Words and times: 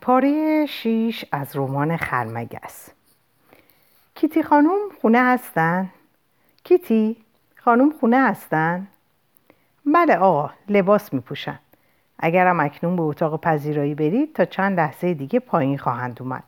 پاره 0.00 0.66
شیش 0.66 1.24
از 1.32 1.56
رمان 1.56 1.96
خرمگس 1.96 2.90
کیتی 4.14 4.42
خانوم 4.42 4.78
خونه 5.00 5.22
هستن؟ 5.22 5.90
کیتی 6.64 7.16
خانوم 7.56 7.92
خونه 8.00 8.28
هستن؟ 8.28 8.86
بله 9.86 10.16
آقا 10.16 10.50
لباس 10.68 11.12
می 11.12 11.20
پوشن. 11.20 11.58
اگرم 12.18 12.60
اکنون 12.60 12.96
به 12.96 13.02
اتاق 13.02 13.40
پذیرایی 13.40 13.94
برید 13.94 14.34
تا 14.34 14.44
چند 14.44 14.80
لحظه 14.80 15.14
دیگه 15.14 15.40
پایین 15.40 15.78
خواهند 15.78 16.22
اومد 16.22 16.44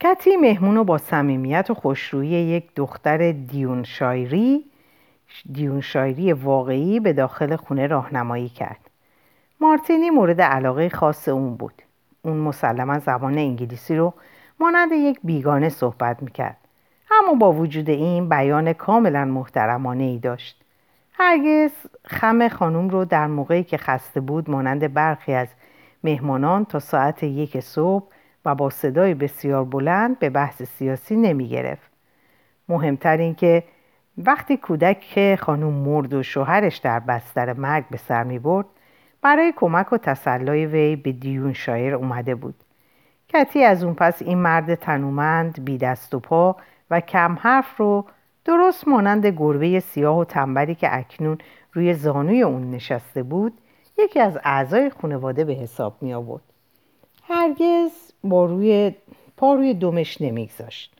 کتی 0.00 0.36
مهمون 0.36 0.76
رو 0.76 0.84
با 0.84 0.98
صمیمیت 0.98 1.70
و 1.70 1.74
خوشرویی 1.74 2.30
یک 2.30 2.74
دختر 2.76 3.32
دیون 3.32 3.84
شایری 3.84 4.64
دیون 5.52 5.80
شایری 5.80 6.32
واقعی 6.32 7.00
به 7.00 7.12
داخل 7.12 7.56
خونه 7.56 7.86
راهنمایی 7.86 8.48
کرد 8.48 8.83
مارتینی 9.60 10.10
مورد 10.10 10.40
علاقه 10.40 10.88
خاص 10.88 11.28
اون 11.28 11.56
بود. 11.56 11.82
اون 12.22 12.36
مسلما 12.36 12.98
زبان 12.98 13.38
انگلیسی 13.38 13.96
رو 13.96 14.14
مانند 14.60 14.92
یک 14.92 15.18
بیگانه 15.24 15.68
صحبت 15.68 16.22
می‌کرد. 16.22 16.56
اما 17.10 17.34
با 17.34 17.52
وجود 17.52 17.90
این 17.90 18.28
بیان 18.28 18.72
کاملا 18.72 19.24
محترمانه 19.24 20.04
ای 20.04 20.18
داشت. 20.18 20.64
هرگز 21.12 21.70
خم 22.04 22.48
خانوم 22.48 22.88
رو 22.88 23.04
در 23.04 23.26
موقعی 23.26 23.64
که 23.64 23.78
خسته 23.78 24.20
بود 24.20 24.50
مانند 24.50 24.94
برخی 24.94 25.32
از 25.32 25.48
مهمانان 26.04 26.64
تا 26.64 26.78
ساعت 26.78 27.22
یک 27.22 27.60
صبح 27.60 28.04
و 28.44 28.54
با 28.54 28.70
صدای 28.70 29.14
بسیار 29.14 29.64
بلند 29.64 30.18
به 30.18 30.30
بحث 30.30 30.62
سیاسی 30.62 31.16
نمی 31.16 31.48
گرفت. 31.48 31.90
مهمتر 32.68 33.16
این 33.16 33.34
که 33.34 33.64
وقتی 34.18 34.56
کودک 34.56 35.34
خانوم 35.40 35.74
مرد 35.74 36.14
و 36.14 36.22
شوهرش 36.22 36.76
در 36.76 37.00
بستر 37.00 37.52
مرگ 37.52 37.84
به 37.90 37.96
سر 37.96 38.24
می 38.24 38.38
برد 38.38 38.66
برای 39.24 39.52
کمک 39.56 39.92
و 39.92 39.98
تسلای 39.98 40.66
وی 40.66 40.96
به 40.96 41.12
دیون 41.12 41.52
شایر 41.52 41.94
اومده 41.94 42.34
بود. 42.34 42.54
کتی 43.28 43.64
از 43.64 43.84
اون 43.84 43.94
پس 43.94 44.22
این 44.22 44.38
مرد 44.38 44.74
تنومند 44.74 45.64
بی 45.64 45.78
دست 45.78 46.14
و 46.14 46.20
پا 46.20 46.56
و 46.90 47.00
کم 47.00 47.36
حرف 47.40 47.76
رو 47.76 48.04
درست 48.44 48.88
مانند 48.88 49.26
گربه 49.26 49.80
سیاه 49.80 50.18
و 50.18 50.24
تنبری 50.24 50.74
که 50.74 50.96
اکنون 50.96 51.38
روی 51.72 51.94
زانوی 51.94 52.42
اون 52.42 52.70
نشسته 52.70 53.22
بود 53.22 53.52
یکی 53.98 54.20
از 54.20 54.38
اعضای 54.44 54.90
خانواده 54.90 55.44
به 55.44 55.52
حساب 55.52 55.96
می 56.00 56.14
آورد. 56.14 56.42
هرگز 57.22 57.90
با 58.24 58.44
روی 58.44 58.94
پا 59.36 59.54
روی 59.54 59.74
دمش 59.74 60.20
نمیگذاشت 60.20 60.94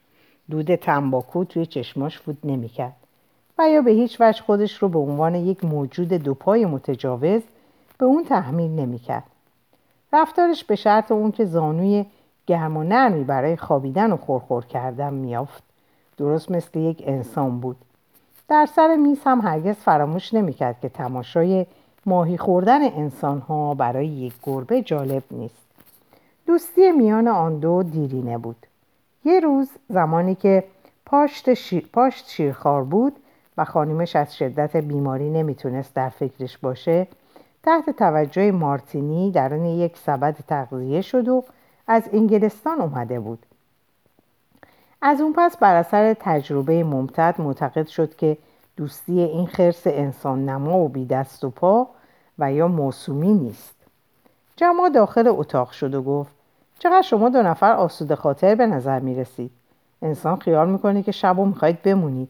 دود 0.49 0.75
تنباکو 0.75 1.43
توی 1.43 1.65
چشماش 1.65 2.19
فوت 2.19 2.37
نمی‌کرد 2.43 2.95
و 3.57 3.69
یا 3.69 3.81
به 3.81 3.91
هیچ 3.91 4.21
وجه 4.21 4.41
خودش 4.41 4.77
رو 4.77 4.89
به 4.89 4.99
عنوان 4.99 5.35
یک 5.35 5.65
موجود 5.65 6.13
دوپای 6.13 6.65
متجاوز 6.65 7.41
به 7.97 8.05
اون 8.05 8.23
تحمیل 8.23 8.71
نمی‌کرد. 8.71 9.23
رفتارش 10.13 10.63
به 10.63 10.75
شرط 10.75 11.11
اون 11.11 11.31
که 11.31 11.45
زانوی 11.45 12.05
گرم 12.47 12.77
و 12.77 12.83
نرمی 12.83 13.23
برای 13.23 13.57
خوابیدن 13.57 14.11
و 14.11 14.17
خورخور 14.17 14.65
کردن 14.65 15.13
میافت 15.13 15.63
درست 16.17 16.51
مثل 16.51 16.79
یک 16.79 17.03
انسان 17.05 17.59
بود. 17.59 17.77
در 18.47 18.65
سر 18.65 18.95
میز 18.95 19.19
هم 19.25 19.41
هرگز 19.41 19.75
فراموش 19.75 20.33
نمی‌کرد 20.33 20.79
که 20.79 20.89
تماشای 20.89 21.65
ماهی 22.05 22.37
خوردن 22.37 22.83
انسان 22.83 23.39
ها 23.39 23.73
برای 23.73 24.07
یک 24.07 24.33
گربه 24.43 24.81
جالب 24.81 25.23
نیست. 25.31 25.65
دوستی 26.47 26.91
میان 26.91 27.27
آن 27.27 27.59
دو 27.59 27.83
دیرینه 27.83 28.37
بود. 28.37 28.65
یه 29.25 29.39
روز 29.39 29.69
زمانی 29.89 30.35
که 30.35 30.63
پاشت, 31.05 31.49
پاشت 31.93 32.29
شیرخوار 32.29 32.83
بود 32.83 33.13
و 33.57 33.65
خانیمش 33.65 34.15
از 34.15 34.35
شدت 34.35 34.77
بیماری 34.77 35.29
نمی‌تونست 35.29 35.93
در 35.93 36.09
فکرش 36.09 36.57
باشه 36.57 37.07
تحت 37.65 37.89
توجه 37.89 38.51
مارتینی 38.51 39.31
درون 39.31 39.65
یک 39.65 39.97
سبد 39.97 40.35
تغذیه 40.47 41.01
شد 41.01 41.27
و 41.27 41.43
از 41.87 42.09
انگلستان 42.13 42.81
اومده 42.81 43.19
بود. 43.19 43.45
از 45.01 45.21
اون 45.21 45.33
پس 45.37 45.57
بر 45.57 45.75
اثر 45.75 46.13
تجربه 46.19 46.83
ممتد 46.83 47.35
معتقد 47.41 47.87
شد 47.87 48.15
که 48.15 48.37
دوستی 48.77 49.19
این 49.19 49.47
خرس 49.47 49.81
انسان 49.87 50.49
نما 50.49 50.77
و 50.77 50.89
بی 50.89 51.05
دست 51.05 51.43
و 51.43 51.49
پا 51.49 51.87
و 52.39 52.53
یا 52.53 52.67
موسومی 52.67 53.33
نیست. 53.33 53.75
جمع 54.55 54.89
داخل 54.89 55.27
اتاق 55.27 55.71
شد 55.71 55.93
و 55.93 56.01
گفت 56.01 56.31
چقدر 56.79 57.01
شما 57.01 57.29
دو 57.29 57.43
نفر 57.43 57.71
آسوده 57.71 58.15
خاطر 58.15 58.55
به 58.55 58.67
نظر 58.67 58.99
می 58.99 59.15
رسید 59.15 59.51
انسان 60.01 60.35
خیال 60.35 60.69
می‌کنه 60.69 61.03
که 61.03 61.11
شب 61.11 61.39
و 61.39 61.45
می‌خواید 61.45 61.81
بمونید. 61.81 62.29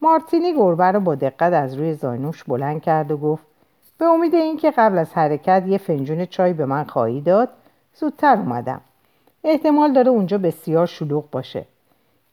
مارتینی 0.00 0.54
گربه 0.54 0.84
رو 0.84 1.00
با 1.00 1.14
دقت 1.14 1.52
از 1.52 1.74
روی 1.74 1.94
زاینوش 1.94 2.44
بلند 2.44 2.82
کرد 2.82 3.10
و 3.10 3.16
گفت 3.16 3.51
به 4.02 4.08
امید 4.08 4.34
اینکه 4.34 4.70
قبل 4.70 4.98
از 4.98 5.12
حرکت 5.12 5.64
یه 5.66 5.78
فنجون 5.78 6.26
چای 6.26 6.52
به 6.52 6.66
من 6.66 6.84
خواهی 6.84 7.20
داد 7.20 7.48
زودتر 7.94 8.36
اومدم. 8.36 8.80
احتمال 9.44 9.92
داره 9.92 10.08
اونجا 10.08 10.38
بسیار 10.38 10.86
شلوغ 10.86 11.30
باشه. 11.30 11.64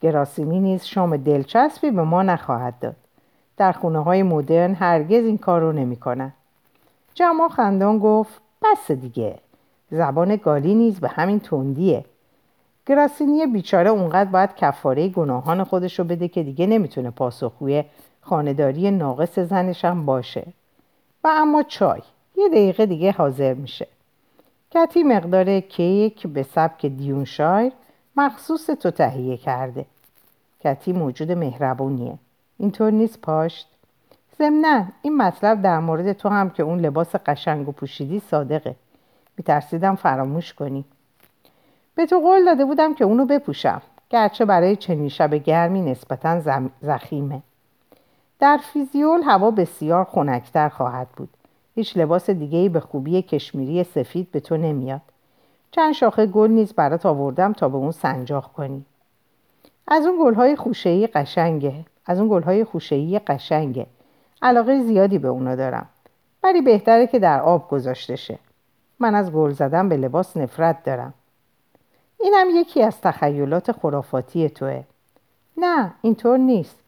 گراسیمی 0.00 0.60
نیز 0.60 0.84
شام 0.84 1.16
دلچسبی 1.16 1.90
به 1.90 2.02
ما 2.02 2.22
نخواهد 2.22 2.74
داد. 2.80 2.96
در 3.56 3.72
خونه 3.72 3.98
های 3.98 4.22
مدرن 4.22 4.74
هرگز 4.74 5.24
این 5.24 5.38
کار 5.38 5.60
رو 5.60 5.72
نمی‌کنن 5.72 6.32
جمال 7.14 7.48
خندان 7.48 7.98
گفت 7.98 8.40
بس 8.62 8.90
دیگه. 8.90 9.38
زبان 9.90 10.36
گالی 10.36 10.74
نیز 10.74 11.00
به 11.00 11.08
همین 11.08 11.40
تندیه. 11.40 12.04
گراسینی 12.86 13.46
بیچاره 13.46 13.90
اونقدر 13.90 14.30
باید 14.30 14.54
کفاره 14.54 15.08
گناهان 15.08 15.64
خودش 15.64 15.98
رو 15.98 16.04
بده 16.04 16.28
که 16.28 16.42
دیگه 16.42 16.66
نمی‌تونه 16.66 17.10
پاسخگوی 17.10 17.84
خانداری 18.20 18.90
ناقص 18.90 19.38
زنش 19.38 19.84
هم 19.84 20.06
باشه. 20.06 20.46
و 21.24 21.28
اما 21.28 21.62
چای. 21.62 22.02
یه 22.36 22.48
دقیقه 22.48 22.86
دیگه 22.86 23.12
حاضر 23.12 23.54
میشه. 23.54 23.86
کتی 24.70 25.02
مقدار 25.02 25.60
کیک 25.60 26.26
به 26.26 26.42
سبک 26.42 26.86
دیونشایر 26.86 27.72
مخصوص 28.16 28.66
تو 28.66 28.90
تهیه 28.90 29.36
کرده. 29.36 29.86
کتی 30.64 30.92
موجود 30.92 31.32
مهربونیه. 31.32 32.18
اینطور 32.58 32.90
نیست 32.90 33.20
پاشت 33.20 33.68
ضمنا 34.38 34.84
این 35.02 35.16
مطلب 35.16 35.62
در 35.62 35.78
مورد 35.78 36.12
تو 36.12 36.28
هم 36.28 36.50
که 36.50 36.62
اون 36.62 36.80
لباس 36.80 37.16
قشنگ 37.16 37.68
و 37.68 37.72
پوشیدی 37.72 38.20
صادقه. 38.20 38.76
میترسیدم 39.36 39.94
فراموش 39.94 40.54
کنی. 40.54 40.84
به 41.94 42.06
تو 42.06 42.18
قول 42.18 42.44
داده 42.44 42.64
بودم 42.64 42.94
که 42.94 43.04
اونو 43.04 43.26
بپوشم. 43.26 43.82
گرچه 44.10 44.44
برای 44.44 44.76
چنین 44.76 45.08
شب 45.08 45.34
گرمی 45.34 45.82
نسبتا 45.82 46.40
زخیمه. 46.82 47.42
در 48.40 48.56
فیزیول 48.56 49.22
هوا 49.22 49.50
بسیار 49.50 50.04
خنکتر 50.04 50.68
خواهد 50.68 51.08
بود. 51.16 51.28
هیچ 51.74 51.96
لباس 51.96 52.30
دیگهی 52.30 52.68
به 52.68 52.80
خوبی 52.80 53.22
کشمیری 53.22 53.84
سفید 53.84 54.30
به 54.30 54.40
تو 54.40 54.56
نمیاد. 54.56 55.00
چند 55.70 55.92
شاخه 55.92 56.26
گل 56.26 56.50
نیز 56.50 56.72
برات 56.72 57.06
آوردم 57.06 57.52
تا 57.52 57.68
به 57.68 57.76
اون 57.76 57.90
سنجاق 57.90 58.52
کنی. 58.52 58.84
از 59.88 60.06
اون 60.06 60.18
گلهای 60.24 60.56
خوشهی 60.56 61.06
قشنگه. 61.06 61.84
از 62.06 62.18
اون 62.20 62.28
گلهای 62.28 62.64
خوشهی 62.64 63.18
قشنگه. 63.18 63.86
علاقه 64.42 64.82
زیادی 64.82 65.18
به 65.18 65.28
اونا 65.28 65.56
دارم. 65.56 65.88
ولی 66.42 66.60
بهتره 66.60 67.06
که 67.06 67.18
در 67.18 67.40
آب 67.40 67.68
گذاشته 67.68 68.16
شه. 68.16 68.38
من 68.98 69.14
از 69.14 69.32
گل 69.32 69.50
زدن 69.50 69.88
به 69.88 69.96
لباس 69.96 70.36
نفرت 70.36 70.84
دارم. 70.84 71.14
اینم 72.20 72.46
یکی 72.50 72.82
از 72.82 73.00
تخیلات 73.00 73.72
خرافاتی 73.72 74.48
توه. 74.48 74.84
نه 75.56 75.94
اینطور 76.02 76.38
نیست. 76.38 76.79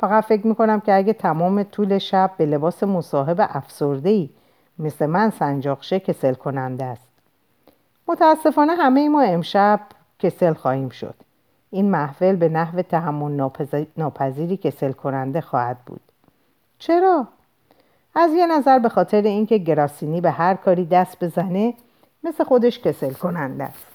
فقط 0.00 0.24
فکر 0.24 0.46
می‌کنم 0.46 0.80
که 0.80 0.94
اگه 0.94 1.12
تمام 1.12 1.62
طول 1.62 1.98
شب 1.98 2.30
به 2.36 2.46
لباس 2.46 2.82
مصاحب 2.82 3.36
افسرده 3.40 4.28
مثل 4.78 5.06
من 5.06 5.30
سنجاقشه 5.30 6.00
کسل 6.00 6.34
کننده 6.34 6.84
است. 6.84 7.08
متاسفانه 8.08 8.74
همه 8.74 9.08
ما 9.08 9.22
امشب 9.22 9.80
کسل 10.18 10.52
خواهیم 10.52 10.88
شد. 10.88 11.14
این 11.70 11.90
محفل 11.90 12.36
به 12.36 12.48
نحو 12.48 12.82
تحمل 12.82 13.50
ناپذیری 13.96 14.56
کسل 14.56 14.92
کننده 14.92 15.40
خواهد 15.40 15.78
بود. 15.86 16.00
چرا؟ 16.78 17.26
از 18.14 18.30
یه 18.34 18.46
نظر 18.46 18.78
به 18.78 18.88
خاطر 18.88 19.22
اینکه 19.22 19.58
گراسینی 19.58 20.20
به 20.20 20.30
هر 20.30 20.54
کاری 20.54 20.84
دست 20.84 21.24
بزنه 21.24 21.74
مثل 22.24 22.44
خودش 22.44 22.78
کسل 22.78 23.12
کننده 23.12 23.64
است. 23.64 23.86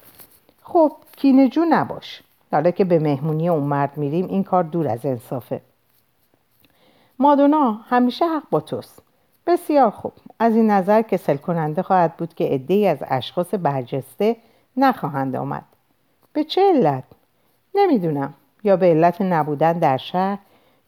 خب 0.63 0.91
کینجو 1.17 1.65
نباش. 1.69 2.23
حالا 2.51 2.71
که 2.71 2.85
به 2.85 2.99
مهمونی 2.99 3.49
اون 3.49 3.63
مرد 3.63 3.97
میریم 3.97 4.27
این 4.27 4.43
کار 4.43 4.63
دور 4.63 4.87
از 4.87 5.05
انصافه. 5.05 5.61
مادونا 7.19 7.71
همیشه 7.71 8.25
حق 8.25 8.43
با 8.51 8.59
توست. 8.59 9.01
بسیار 9.47 9.89
خوب. 9.89 10.13
از 10.39 10.55
این 10.55 10.71
نظر 10.71 11.01
کسل 11.01 11.37
کننده 11.37 11.81
خواهد 11.81 12.17
بود 12.17 12.33
که 12.33 12.43
عدهای 12.43 12.87
از 12.87 12.97
اشخاص 13.07 13.53
برجسته 13.53 14.35
نخواهند 14.77 15.35
آمد. 15.35 15.65
به 16.33 16.43
چه 16.43 16.61
علت؟ 16.75 17.03
نمی‌دونم. 17.75 18.33
یا 18.63 18.77
به 18.77 18.85
علت 18.85 19.21
نبودن 19.21 19.73
در 19.73 19.97
شهر 19.97 20.37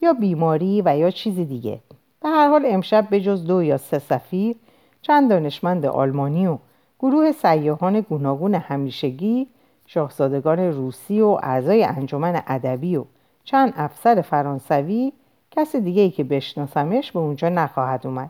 یا 0.02 0.14
بیماری 0.14 0.82
و 0.86 0.98
یا 0.98 1.12
چیزی 1.12 1.46
دیگه. 1.46 1.80
به 2.22 2.30
هر 2.30 2.48
حال 2.48 2.64
امشب 2.66 3.10
به 3.10 3.22
جز 3.22 3.46
دو 3.46 3.64
یا 3.64 3.78
سه 3.78 4.00
سفیر 4.00 4.56
چند 5.02 5.30
دانشمند 5.30 5.86
آلمانی 5.86 6.48
و 6.48 6.58
گروه 7.00 7.32
سیاهان 7.32 8.02
گوناگون 8.02 8.56
همیشگی 8.56 9.48
شاهزادگان 9.86 10.60
روسی 10.60 11.22
و 11.22 11.28
اعضای 11.44 11.84
انجمن 11.84 12.42
ادبی 12.48 12.96
و 12.96 13.06
چند 13.44 13.74
افسر 13.78 14.22
فرانسوی 14.22 15.14
کس 15.58 15.76
دیگه 15.76 16.02
ای 16.02 16.10
که 16.10 16.24
بشناسمش 16.24 17.12
به 17.12 17.20
اونجا 17.20 17.50
نخواهد 17.50 18.08
اومد 18.08 18.30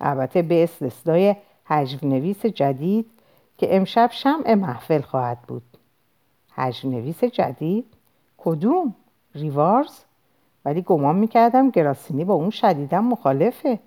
البته 0.00 0.42
به 0.42 0.64
استثنای 0.64 1.36
نویس 2.02 2.46
جدید 2.46 3.10
که 3.58 3.76
امشب 3.76 4.10
شمع 4.12 4.54
محفل 4.54 5.00
خواهد 5.00 5.38
بود 5.42 5.62
نویس 6.84 7.24
جدید؟ 7.24 7.84
کدوم؟ 8.38 8.94
ریوارز؟ 9.34 9.98
ولی 10.64 10.82
گمان 10.82 11.16
می‌کردم 11.16 11.70
گراسینی 11.70 12.24
با 12.24 12.34
اون 12.34 12.50
شدیدا 12.50 13.00
مخالفه 13.00 13.78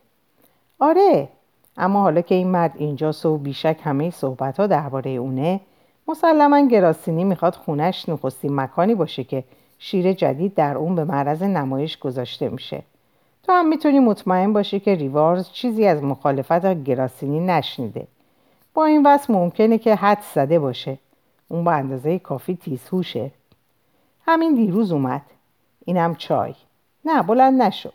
آره 0.80 1.30
اما 1.78 2.02
حالا 2.02 2.22
که 2.22 2.36
این 2.36 2.48
مرد 2.48 2.74
اینجاست 2.76 3.26
و 3.26 3.38
بیشک 3.38 3.80
همه 3.84 4.10
صحبت 4.10 4.60
ها 4.60 4.68
درباره 4.68 5.12
اونه 5.12 5.60
مسلما 6.08 6.68
گراسینی 6.68 7.24
می‌خواد 7.24 7.56
خونش 7.56 8.10
نخستین 8.10 8.56
مکانی 8.56 8.96
باشه 8.96 9.24
که 9.24 9.44
شیر 9.80 10.14
جدید 10.14 10.54
در 10.54 10.78
اون 10.78 10.96
به 10.96 11.04
معرض 11.04 11.44
نمایش 11.44 11.98
گذاشته 12.00 12.50
میشه. 12.50 12.84
تو 13.44 13.52
هم 13.52 13.68
می‌تونی 13.68 14.00
مطمئن 14.00 14.54
باشی 14.54 14.80
که 14.80 14.96
ریوارز 14.96 15.50
چیزی 15.52 15.86
از 15.86 16.04
مخالفت 16.04 16.84
گراسینی 16.84 17.40
نشنیده. 17.40 18.08
با 18.74 18.86
این 18.86 19.06
وصف 19.06 19.30
ممکنه 19.30 19.78
که 19.78 19.96
حد 19.96 20.24
زده 20.34 20.60
باشه. 20.60 20.98
اون 21.48 21.64
با 21.64 21.72
اندازه 21.72 22.20
کافی 22.20 22.56
تیزهوشه 22.56 23.32
همین 24.28 24.56
دیروز 24.56 24.92
اومد. 24.92 25.22
اینم 25.86 26.16
چای. 26.16 26.54
نه 27.06 27.24
بلند 27.24 27.62
نشو. 27.62 27.90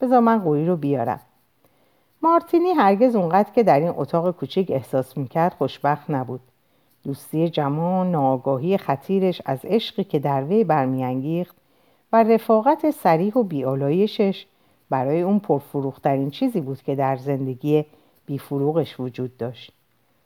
بذار 0.00 0.20
من 0.20 0.38
قوی 0.38 0.66
رو 0.66 0.76
بیارم. 0.76 1.20
مارتینی 2.22 2.70
هرگز 2.70 3.16
اونقدر 3.16 3.52
که 3.54 3.62
در 3.62 3.80
این 3.80 3.92
اتاق 3.96 4.30
کوچک 4.30 4.66
احساس 4.68 5.16
می‌کرد 5.16 5.54
خوشبخت 5.58 6.10
نبود. 6.10 6.40
دوستی 7.08 7.48
جمع 7.48 8.04
ناآگاهی 8.04 8.78
خطیرش 8.78 9.42
از 9.44 9.58
عشقی 9.64 10.04
که 10.04 10.18
در 10.18 10.44
وی 10.44 10.64
برمیانگیخت 10.64 11.56
و 12.12 12.22
رفاقت 12.22 12.90
سریح 12.90 13.34
و 13.34 13.42
بیالایشش 13.42 14.46
برای 14.90 15.20
اون 15.20 15.38
پرفروخترین 15.38 16.30
چیزی 16.30 16.60
بود 16.60 16.82
که 16.82 16.94
در 16.94 17.16
زندگی 17.16 17.84
بیفروغش 18.26 19.00
وجود 19.00 19.36
داشت. 19.36 19.72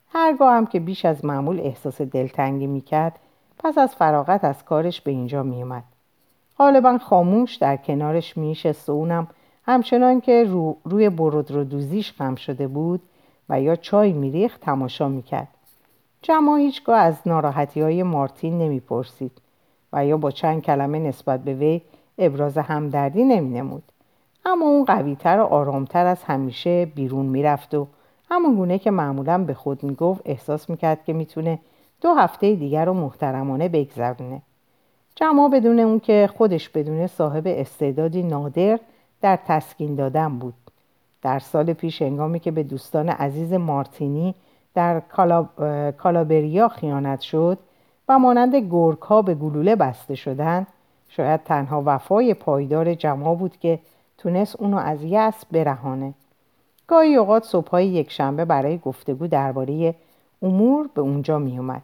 هرگاه 0.09 0.53
هم 0.53 0.65
که 0.65 0.79
بیش 0.79 1.05
از 1.05 1.25
معمول 1.25 1.59
احساس 1.59 2.01
دلتنگی 2.01 2.67
می‌کرد 2.67 3.19
پس 3.59 3.77
از 3.77 3.95
فراغت 3.95 4.43
از 4.43 4.65
کارش 4.65 5.01
به 5.01 5.11
اینجا 5.11 5.43
میومد 5.43 5.83
غالبا 6.57 6.97
خاموش 6.97 7.55
در 7.55 7.77
کنارش 7.77 8.37
میشست 8.37 8.89
و 8.89 8.91
اونم 8.91 9.27
همچنان 9.65 10.21
که 10.21 10.43
رو 10.43 10.77
روی 10.83 11.09
برود 11.09 11.51
رو 11.51 11.63
دوزیش 11.63 12.11
خم 12.11 12.35
شده 12.35 12.67
بود 12.67 13.01
و 13.49 13.61
یا 13.61 13.75
چای 13.75 14.13
میریخت 14.13 14.61
تماشا 14.61 15.07
می‌کرد. 15.07 15.47
جمع 16.25 16.57
هیچگاه 16.57 16.97
از 16.97 17.15
ناراحتی 17.25 17.81
های 17.81 18.03
مارتین 18.03 18.57
نمی‌پرسید 18.57 19.31
و 19.93 20.05
یا 20.05 20.17
با 20.17 20.31
چند 20.31 20.61
کلمه 20.61 20.99
نسبت 20.99 21.43
به 21.43 21.53
وی 21.53 21.81
ابراز 22.17 22.57
همدردی 22.57 23.23
نمینمود. 23.23 23.83
اما 24.45 24.65
اون 24.65 24.85
قویتر 24.85 25.39
و 25.39 25.43
آرامتر 25.43 26.05
از 26.05 26.23
همیشه 26.23 26.85
بیرون 26.85 27.25
می‌رفت 27.25 27.73
و 27.73 27.87
همون 28.31 28.55
گونه 28.55 28.79
که 28.79 28.91
معمولا 28.91 29.37
به 29.37 29.53
خود 29.53 29.83
می‌گفت 29.83 30.21
احساس 30.25 30.69
می‌کرد 30.69 31.03
که 31.03 31.13
می‌تونه 31.13 31.59
دو 32.01 32.13
هفته 32.13 32.55
دیگر 32.55 32.85
رو 32.85 32.93
محترمانه 32.93 33.69
بگذرونه. 33.69 34.41
جمع 35.15 35.49
بدون 35.49 35.79
اون 35.79 35.99
که 35.99 36.29
خودش 36.37 36.69
بدون 36.69 37.07
صاحب 37.07 37.43
استعدادی 37.47 38.23
نادر 38.23 38.79
در 39.21 39.39
تسکین 39.47 39.95
دادن 39.95 40.39
بود. 40.39 40.53
در 41.21 41.39
سال 41.39 41.73
پیش 41.73 42.01
انگامی 42.01 42.39
که 42.39 42.51
به 42.51 42.63
دوستان 42.63 43.09
عزیز 43.09 43.53
مارتینی 43.53 44.35
در 44.75 44.99
کالابریا 45.97 46.67
خیانت 46.67 47.21
شد 47.21 47.57
و 48.09 48.19
مانند 48.19 48.55
گرگ 48.55 49.01
ها 49.01 49.21
به 49.21 49.35
گلوله 49.35 49.75
بسته 49.75 50.15
شدند 50.15 50.67
شاید 51.09 51.43
تنها 51.43 51.83
وفای 51.85 52.33
پایدار 52.33 52.93
جمع 52.93 53.35
بود 53.35 53.57
که 53.57 53.79
تونست 54.17 54.61
اونو 54.61 54.77
از 54.77 55.03
یأس 55.03 55.45
برهانه 55.51 56.13
گاهی 56.87 57.15
اوقات 57.15 57.43
صبحهای 57.43 57.87
یکشنبه 57.87 58.45
برای 58.45 58.77
گفتگو 58.77 59.27
درباره 59.27 59.95
امور 60.41 60.89
به 60.93 61.01
اونجا 61.01 61.39
می 61.39 61.57
اومد. 61.57 61.81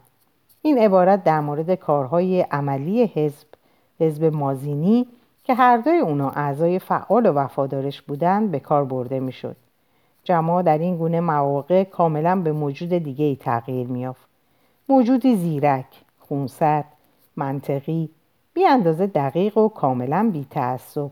این 0.62 0.78
عبارت 0.78 1.24
در 1.24 1.40
مورد 1.40 1.74
کارهای 1.74 2.40
عملی 2.40 3.04
حزب 3.04 3.46
حزب 4.00 4.24
مازینی 4.24 5.06
که 5.44 5.54
هر 5.54 5.76
دوی 5.76 5.98
اونا 5.98 6.30
اعضای 6.30 6.78
فعال 6.78 7.26
و 7.26 7.32
وفادارش 7.32 8.02
بودند 8.02 8.50
به 8.50 8.60
کار 8.60 8.84
برده 8.84 9.20
می‌شد. 9.20 9.56
جماع 10.24 10.62
در 10.62 10.78
این 10.78 10.96
گونه 10.96 11.20
مواقع 11.20 11.84
کاملا 11.84 12.36
به 12.36 12.52
موجود 12.52 12.88
دیگه 12.88 13.24
ای 13.24 13.36
تغییر 13.36 13.86
میافت. 13.86 14.28
موجودی 14.88 15.36
زیرک، 15.36 15.86
خونسرد، 16.18 16.84
منطقی، 17.36 18.08
بی 18.54 18.66
اندازه 18.66 19.06
دقیق 19.06 19.58
و 19.58 19.68
کاملا 19.68 20.30
بی 20.32 20.46
تعصب. 20.50 21.10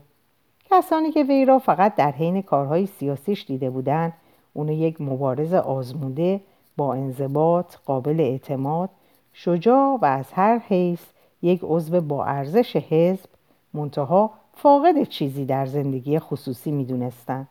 کسانی 0.71 1.11
که 1.11 1.23
وی 1.23 1.45
را 1.45 1.59
فقط 1.59 1.95
در 1.95 2.11
حین 2.11 2.41
کارهای 2.41 2.85
سیاسیش 2.85 3.45
دیده 3.45 3.69
بودند 3.69 4.13
اونو 4.53 4.71
یک 4.71 5.01
مبارز 5.01 5.53
آزموده 5.53 6.41
با 6.77 6.93
انضباط 6.93 7.75
قابل 7.85 8.19
اعتماد 8.19 8.89
شجاع 9.33 9.97
و 10.01 10.05
از 10.05 10.25
هر 10.33 10.57
حیث 10.67 11.01
یک 11.41 11.59
عضو 11.63 12.01
با 12.01 12.25
ارزش 12.25 12.75
حزب 12.75 13.29
منتها 13.73 14.31
فاقد 14.53 15.03
چیزی 15.03 15.45
در 15.45 15.65
زندگی 15.65 16.19
خصوصی 16.19 16.71
می‌دونستند 16.71 17.47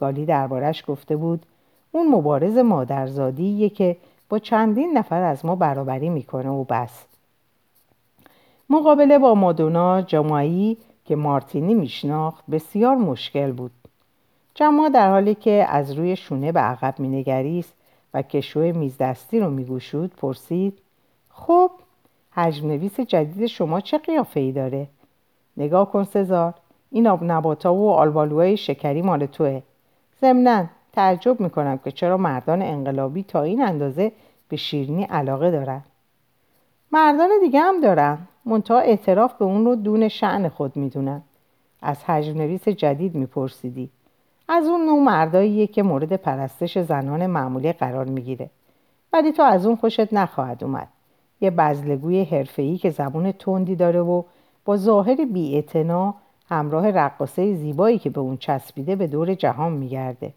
گالی 0.00 0.26
دربارش 0.26 0.84
گفته 0.86 1.16
بود 1.16 1.46
اون 1.92 2.08
مبارز 2.08 2.56
مادرزادیه 2.58 3.68
که 3.68 3.96
با 4.28 4.38
چندین 4.38 4.98
نفر 4.98 5.22
از 5.22 5.44
ما 5.44 5.56
برابری 5.56 6.08
می‌کنه 6.08 6.48
و 6.48 6.64
بس. 6.64 7.04
مقابله 8.70 9.18
با 9.18 9.34
مادونا 9.34 10.02
جمعی 10.02 10.76
که 11.04 11.16
مارتینی 11.16 11.74
میشناخت 11.74 12.44
بسیار 12.50 12.96
مشکل 12.96 13.52
بود. 13.52 13.70
جمع 14.54 14.88
در 14.88 15.10
حالی 15.10 15.34
که 15.34 15.66
از 15.68 15.92
روی 15.92 16.16
شونه 16.16 16.52
به 16.52 16.60
عقب 16.60 16.94
مینگریست 16.98 17.74
و 18.14 18.22
کشوی 18.22 18.72
میزدستی 18.72 19.40
رو 19.40 19.50
میگوشود 19.50 20.14
پرسید 20.16 20.78
خب 21.30 21.70
حجم 22.32 22.68
نویس 22.68 23.00
جدید 23.00 23.46
شما 23.46 23.80
چه 23.80 23.98
قیافه 23.98 24.40
ای 24.40 24.52
داره؟ 24.52 24.86
نگاه 25.56 25.90
کن 25.90 26.04
سزار 26.04 26.54
این 26.90 27.06
آب 27.06 27.24
نباتا 27.24 27.74
و 27.74 27.90
آلبالوهای 27.90 28.56
شکری 28.56 29.02
مال 29.02 29.26
توه. 29.26 29.62
ضمنا 30.20 30.64
تعجب 30.92 31.40
می‌کنم 31.40 31.78
که 31.78 31.90
چرا 31.90 32.16
مردان 32.16 32.62
انقلابی 32.62 33.22
تا 33.22 33.42
این 33.42 33.62
اندازه 33.62 34.12
به 34.48 34.56
شیرینی 34.56 35.04
علاقه 35.04 35.50
دارن. 35.50 35.82
مردان 36.92 37.28
دیگه 37.40 37.60
هم 37.60 37.80
دارن. 37.80 38.18
منتها 38.44 38.78
اعتراف 38.78 39.34
به 39.34 39.44
اون 39.44 39.64
رو 39.64 39.76
دون 39.76 40.08
شعن 40.08 40.48
خود 40.48 40.76
می‌دونن. 40.76 41.22
از 41.82 42.04
حجم 42.04 42.38
نویس 42.38 42.68
جدید 42.68 43.14
میپرسیدی. 43.14 43.90
از 44.48 44.66
اون 44.66 44.86
نوع 44.86 44.98
مرداییه 44.98 45.66
که 45.66 45.82
مورد 45.82 46.16
پرستش 46.16 46.78
زنان 46.78 47.26
معمولی 47.26 47.72
قرار 47.72 48.04
می‌گیره. 48.04 48.50
ولی 49.12 49.32
تو 49.32 49.42
از 49.42 49.66
اون 49.66 49.76
خوشت 49.76 50.12
نخواهد 50.12 50.64
اومد. 50.64 50.88
یه 51.40 51.50
بزلگوی 51.50 52.24
حرفه‌ای 52.24 52.78
که 52.78 52.90
زبون 52.90 53.32
تندی 53.32 53.76
داره 53.76 54.00
و 54.00 54.22
با 54.64 54.76
ظاهر 54.76 55.24
بیاعتنا 55.24 56.14
همراه 56.50 56.90
رقاصه 56.90 57.54
زیبایی 57.54 57.98
که 57.98 58.10
به 58.10 58.20
اون 58.20 58.36
چسبیده 58.36 58.96
به 58.96 59.06
دور 59.06 59.34
جهان 59.34 59.72
میگرده. 59.72 60.32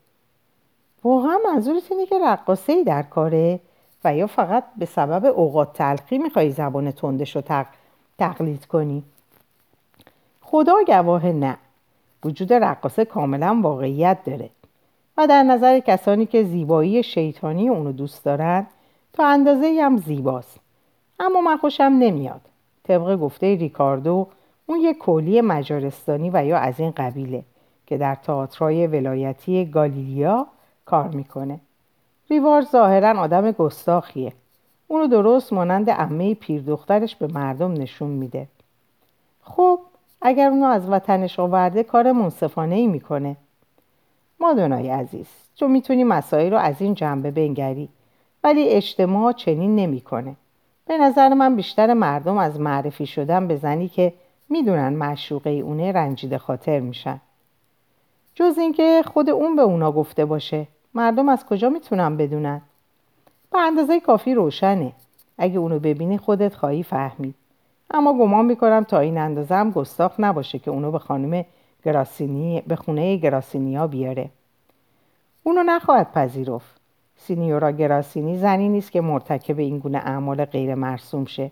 واقعا 1.04 1.38
منظورت 1.46 1.92
اینه 1.92 2.06
که 2.06 2.16
رقاصه 2.26 2.84
در 2.84 3.04
کاره 3.04 3.60
و 4.04 4.16
یا 4.16 4.28
فقط 4.28 4.64
به 4.78 4.86
سبب 4.86 5.26
اوقات 5.26 5.74
تلخی 5.74 6.18
می‌خوای 6.18 6.52
زبان 6.52 6.92
تندش 6.92 7.36
رو 7.36 7.42
تق... 7.42 7.66
تقلید 8.20 8.66
کنی؟ 8.66 9.04
خدا 10.42 10.76
گواه 10.88 11.26
نه. 11.26 11.58
وجود 12.26 12.54
رقاصه 12.54 13.06
کاملا 13.06 13.60
واقعیت 13.64 14.18
داره 14.26 14.50
و 15.18 15.28
در 15.28 15.44
نظر 15.44 15.80
کسانی 15.80 16.26
که 16.26 16.44
زیبایی 16.44 17.04
شیطانی 17.04 17.70
اونو 17.70 17.92
دوست 17.92 18.26
دارن 18.26 18.68
تا 19.14 19.28
اندازه 19.28 19.80
هم 19.82 19.98
زیباست. 19.98 20.60
اما 21.20 21.42
من 21.42 21.58
خوشم 21.58 21.84
نمیاد. 21.84 22.42
طبق 22.84 23.16
گفته 23.16 23.56
ریکاردو 23.56 24.28
اون 24.74 24.82
یک 24.82 24.98
کولی 24.98 25.42
مجارستانی 25.42 26.30
و 26.34 26.46
یا 26.46 26.58
از 26.58 26.80
این 26.80 26.94
قبیله 26.98 27.44
که 27.88 27.98
در 27.98 28.16
تئاترای 28.16 28.88
ولایتی 28.88 29.66
گالیلیا 29.66 30.48
کار 30.86 31.08
می‌کنه. 31.08 31.60
ریوار 32.30 32.62
ظاهرا 32.62 33.20
آدم 33.20 33.52
گستاخیه. 33.52 34.34
اونو 34.88 35.08
درست 35.08 35.54
مانند 35.54 35.90
عمه 35.90 36.34
پیر 36.34 36.62
دخترش 36.62 37.16
به 37.16 37.28
مردم 37.28 37.74
نشون 37.74 38.10
میده. 38.10 38.48
خب 39.42 39.80
اگر 40.22 40.50
اونو 40.50 40.66
از 40.66 40.90
وطنش 40.90 41.40
آورده 41.40 41.84
کار 41.84 42.12
منصفانه 42.12 42.76
ای 42.76 42.88
می‌کنه 42.88 43.36
مادونای 44.40 44.90
عزیز 44.90 45.28
تو 45.58 45.68
می‌تونی 45.68 46.04
مسائل 46.04 46.52
رو 46.52 46.58
از 46.58 46.82
این 46.82 46.94
جنبه 46.94 47.32
بنگری 47.32 47.90
ولی 48.44 48.70
اجتماع 48.70 49.32
چنین 49.32 49.76
نمی‌کنه. 49.76 50.36
به 50.88 50.98
نظر 50.98 51.34
من 51.34 51.56
بیشتر 51.56 51.94
مردم 51.94 52.38
از 52.38 52.60
معرفی 52.60 53.06
شدن 53.06 53.48
به 53.48 53.56
زنی 53.56 53.88
که 53.88 54.14
می‌دونن 54.50 54.94
معشوقه 54.94 55.50
اونه 55.50 55.92
رنجیده 55.92 56.38
خاطر 56.38 56.80
میشن. 56.80 57.22
جز 58.36 58.58
اینکه 58.58 59.04
خود 59.06 59.30
اون 59.30 59.56
به 59.56 59.62
اونا 59.62 59.92
گفته 59.92 60.26
باشه. 60.26 60.68
مردم 60.94 61.30
از 61.30 61.46
کجا 61.46 61.70
می‌تونن 61.70 62.18
بدونن؟ 62.18 62.62
به 63.52 63.60
اندازه 63.60 64.00
کافی 64.00 64.34
روشنه. 64.34 64.92
اگه 65.38 65.60
اونو 65.60 65.80
ببینی 65.80 66.18
خودت 66.18 66.56
خواهی 66.56 66.84
فهمید. 66.84 67.36
اما 67.92 68.14
گمان 68.14 68.46
می‌کنم 68.46 68.84
تا 68.84 69.00
این 69.00 69.18
اندازه 69.18 69.56
هم 69.56 69.72
گستاخ 69.72 70.20
نباشه 70.20 70.60
که 70.60 70.72
اونو 70.72 70.92
به 70.92 71.00
خانم 71.00 71.46
گراسینی 71.86 72.62
به 72.68 72.76
خونه 72.76 73.16
گراسینیا 73.16 73.88
بیاره. 73.88 74.30
اونو 75.44 75.64
نخواهد 75.64 76.12
پذیرفت. 76.12 76.82
سینیورا 77.18 77.72
گراسینی 77.72 78.38
زنی 78.38 78.70
نیست 78.70 78.92
که 78.92 79.02
مرتکب 79.02 79.60
این 79.60 79.80
گونه 79.80 79.98
اعمال 79.98 80.46
غیر 80.46 80.76
مرسوم 80.76 81.26
شه. 81.26 81.52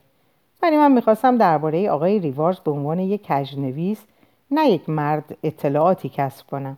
ولی 0.61 0.77
من 0.77 0.91
می‌خواستم 0.91 1.37
درباره 1.37 1.89
آقای 1.89 2.19
ریوارز 2.19 2.59
به 2.59 2.71
عنوان 2.71 2.99
یک 2.99 3.27
کجنویس 3.27 4.03
نه 4.51 4.69
یک 4.69 4.89
مرد 4.89 5.37
اطلاعاتی 5.43 6.09
کسب 6.09 6.47
کنم. 6.47 6.77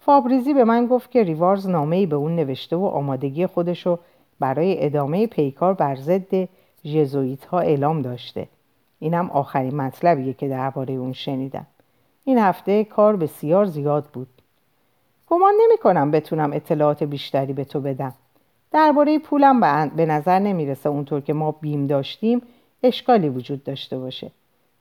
فابریزی 0.00 0.54
به 0.54 0.64
من 0.64 0.86
گفت 0.86 1.10
که 1.10 1.22
ریوارز 1.22 1.68
نامه‌ای 1.68 2.06
به 2.06 2.16
اون 2.16 2.36
نوشته 2.36 2.76
و 2.76 2.84
آمادگی 2.84 3.46
خودشو 3.46 3.98
برای 4.40 4.84
ادامه 4.84 5.26
پیکار 5.26 5.74
بر 5.74 5.96
ضد 5.96 6.48
ها 7.50 7.58
اعلام 7.58 8.02
داشته. 8.02 8.48
اینم 8.98 9.30
آخرین 9.30 9.76
مطلبیه 9.76 10.32
که 10.32 10.48
درباره 10.48 10.94
اون 10.94 11.12
شنیدم. 11.12 11.66
این 12.24 12.38
هفته 12.38 12.84
کار 12.84 13.16
بسیار 13.16 13.64
زیاد 13.64 14.04
بود. 14.04 14.28
گمان 15.30 15.54
نمی 15.64 15.78
کنم 15.78 16.10
بتونم 16.10 16.52
اطلاعات 16.52 17.02
بیشتری 17.02 17.52
به 17.52 17.64
تو 17.64 17.80
بدم. 17.80 18.14
درباره 18.72 19.18
پولم 19.18 19.88
به 19.88 20.06
نظر 20.06 20.38
نمی‌رسه 20.38 20.88
اونطور 20.88 21.20
که 21.20 21.32
ما 21.32 21.52
بیم 21.52 21.86
داشتیم 21.86 22.42
اشکالی 22.82 23.28
وجود 23.28 23.64
داشته 23.64 23.98
باشه. 23.98 24.30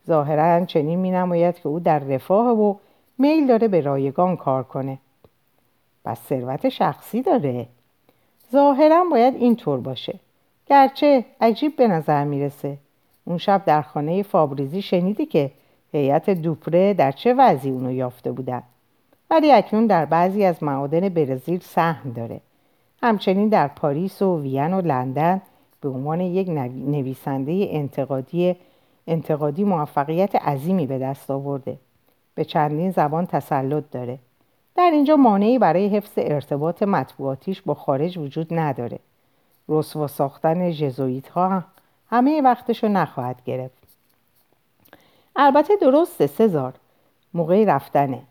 ظاهرا 0.08 0.66
چنین 0.66 1.00
می 1.00 1.12
نماید 1.12 1.60
که 1.60 1.68
او 1.70 1.80
در 1.80 2.00
رفاه 2.00 2.60
و 2.60 2.76
میل 3.18 3.48
داره 3.48 3.68
به 3.68 3.82
رایگان 3.82 4.36
کار 4.36 4.64
کنه. 4.64 4.98
پس 6.06 6.20
ثروت 6.22 6.70
شخصی 6.70 7.22
داره. 7.22 7.68
ظاهرا 8.52 9.06
باید 9.12 9.36
اینطور 9.36 9.80
باشه. 9.80 10.20
گرچه 10.68 11.26
عجیب 11.42 11.76
به 11.76 11.88
نظر 11.88 12.24
می‌رسه. 12.24 12.78
اون 13.26 13.38
شب 13.38 13.66
در 13.66 13.82
خانه 13.82 14.24
فابریزی 14.24 14.82
شنیدی 14.82 15.26
که 15.26 15.52
هیئت 15.92 16.30
دوپره 16.30 16.94
در 16.94 17.12
چه 17.12 17.34
وضعی 17.34 17.72
اونو 17.72 17.92
یافته 17.92 18.32
بودن. 18.32 18.64
ولی 19.30 19.52
اکنون 19.52 19.88
در 19.88 20.06
بعضی 20.06 20.44
از 20.44 20.64
معادن 20.64 21.10
برزیل 21.10 21.60
سهم 21.60 22.12
داره. 22.12 22.42
همچنین 23.04 23.50
در 23.50 23.68
پاریس 23.68 24.22
و 24.22 24.42
وین 24.42 24.74
و 24.74 24.82
لندن 24.82 25.42
به 25.82 25.90
عنوان 25.90 26.22
یک 26.22 26.50
نویسنده 26.88 27.68
انتقادی 27.70 28.56
انتقادی 29.08 29.64
موفقیت 29.64 30.36
عظیمی 30.36 30.88
به 30.88 31.00
دست 31.00 31.32
آورده. 31.32 31.78
به 32.36 32.46
چندین 32.46 32.92
زبان 32.92 33.26
تسلط 33.26 33.84
داره. 33.92 34.20
در 34.76 34.90
اینجا 34.94 35.16
مانعی 35.16 35.60
برای 35.60 35.88
حفظ 35.88 36.12
ارتباط 36.18 36.84
مطبوعاتیش 36.84 37.62
با 37.62 37.74
خارج 37.74 38.18
وجود 38.18 38.48
نداره. 38.52 39.00
رسوا 39.70 40.08
ساختن 40.08 40.72
جزویت 40.72 41.30
ها 41.30 41.64
همه 42.10 42.42
وقتشو 42.42 42.88
نخواهد 42.88 43.44
گرفت. 43.46 43.78
البته 45.36 45.74
درسته 45.82 46.28
سزار. 46.28 46.74
موقعی 47.34 47.66
رفتنه. 47.66 48.22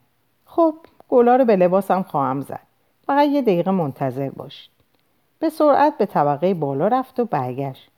خب 0.45 0.75
گلا 1.09 1.37
رو 1.37 1.45
به 1.45 1.57
لباسم 1.57 2.03
خواهم 2.03 2.41
زد. 2.41 2.61
فقط 3.07 3.29
یه 3.29 3.43
دقیقه 3.43 3.71
منتظر 3.71 4.31
باش. 4.31 4.69
به 5.39 5.49
سرعت 5.49 5.99
به 5.99 6.07
طبقه 6.07 6.55
بالا 6.55 6.89
رفت 6.89 7.21
و 7.21 7.25
برگشت. 7.25 7.91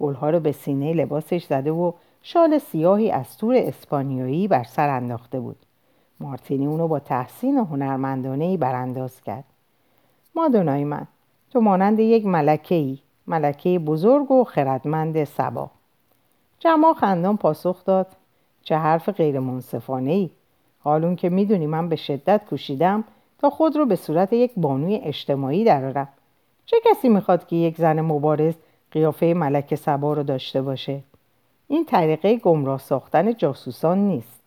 گلها 0.00 0.30
رو 0.30 0.40
به 0.40 0.52
سینه 0.52 0.92
لباسش 0.92 1.44
زده 1.44 1.70
و 1.70 1.92
شال 2.22 2.58
سیاهی 2.58 3.10
از 3.10 3.36
تور 3.36 3.54
اسپانیایی 3.56 4.48
بر 4.48 4.64
سر 4.64 4.88
انداخته 4.88 5.40
بود. 5.40 5.56
مارتینی 6.20 6.66
اونو 6.66 6.88
با 6.88 6.98
تحسین 6.98 7.58
و 7.58 7.64
هنرمندانه 7.64 8.44
ای 8.44 8.56
برانداز 8.56 9.20
کرد. 9.20 9.44
مادونای 10.34 10.84
من 10.84 11.06
تو 11.50 11.60
مانند 11.60 12.00
یک 12.00 12.26
ملکه 12.26 12.74
ای 12.74 12.98
ملکه 13.26 13.78
بزرگ 13.78 14.30
و 14.30 14.44
خردمند 14.44 15.24
سبا. 15.24 15.70
جمع 16.58 16.92
خندان 16.92 17.36
پاسخ 17.36 17.84
داد. 17.84 18.06
چه 18.62 18.76
حرف 18.76 19.08
غیر 19.08 19.40
منصفانه 19.40 20.10
ای 20.10 20.30
حالون 20.78 21.16
که 21.16 21.28
می‌دونی 21.28 21.66
من 21.66 21.88
به 21.88 21.96
شدت 21.96 22.44
کوشیدم 22.44 23.04
تا 23.38 23.50
خود 23.50 23.76
رو 23.76 23.86
به 23.86 23.96
صورت 23.96 24.32
یک 24.32 24.52
بانوی 24.56 24.96
اجتماعی 24.96 25.64
درارم 25.64 26.08
چه 26.66 26.76
کسی 26.84 27.08
می‌خواد 27.08 27.46
که 27.46 27.56
یک 27.56 27.76
زن 27.76 28.00
مبارز 28.00 28.54
قیافه 28.90 29.26
ملک 29.26 29.74
سبا 29.74 30.12
رو 30.12 30.22
داشته 30.22 30.62
باشه؟ 30.62 31.00
این 31.68 31.84
طریقه 31.84 32.36
گمراه 32.36 32.78
ساختن 32.78 33.34
جاسوسان 33.34 33.98
نیست. 33.98 34.42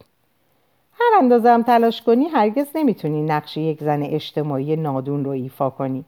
هر 0.94 1.18
اندازه 1.18 1.50
هم 1.50 1.64
تلاش 1.64 2.02
کنی 2.02 2.26
هرگز 2.26 2.68
نمی‌تونی 2.76 3.22
نقش 3.22 3.58
یک 3.58 3.84
زن 3.84 4.04
اجتماعی 4.04 4.76
نادون 4.76 5.26
رو 5.26 5.32
ایفا 5.32 5.70
کنی. 5.70 6.06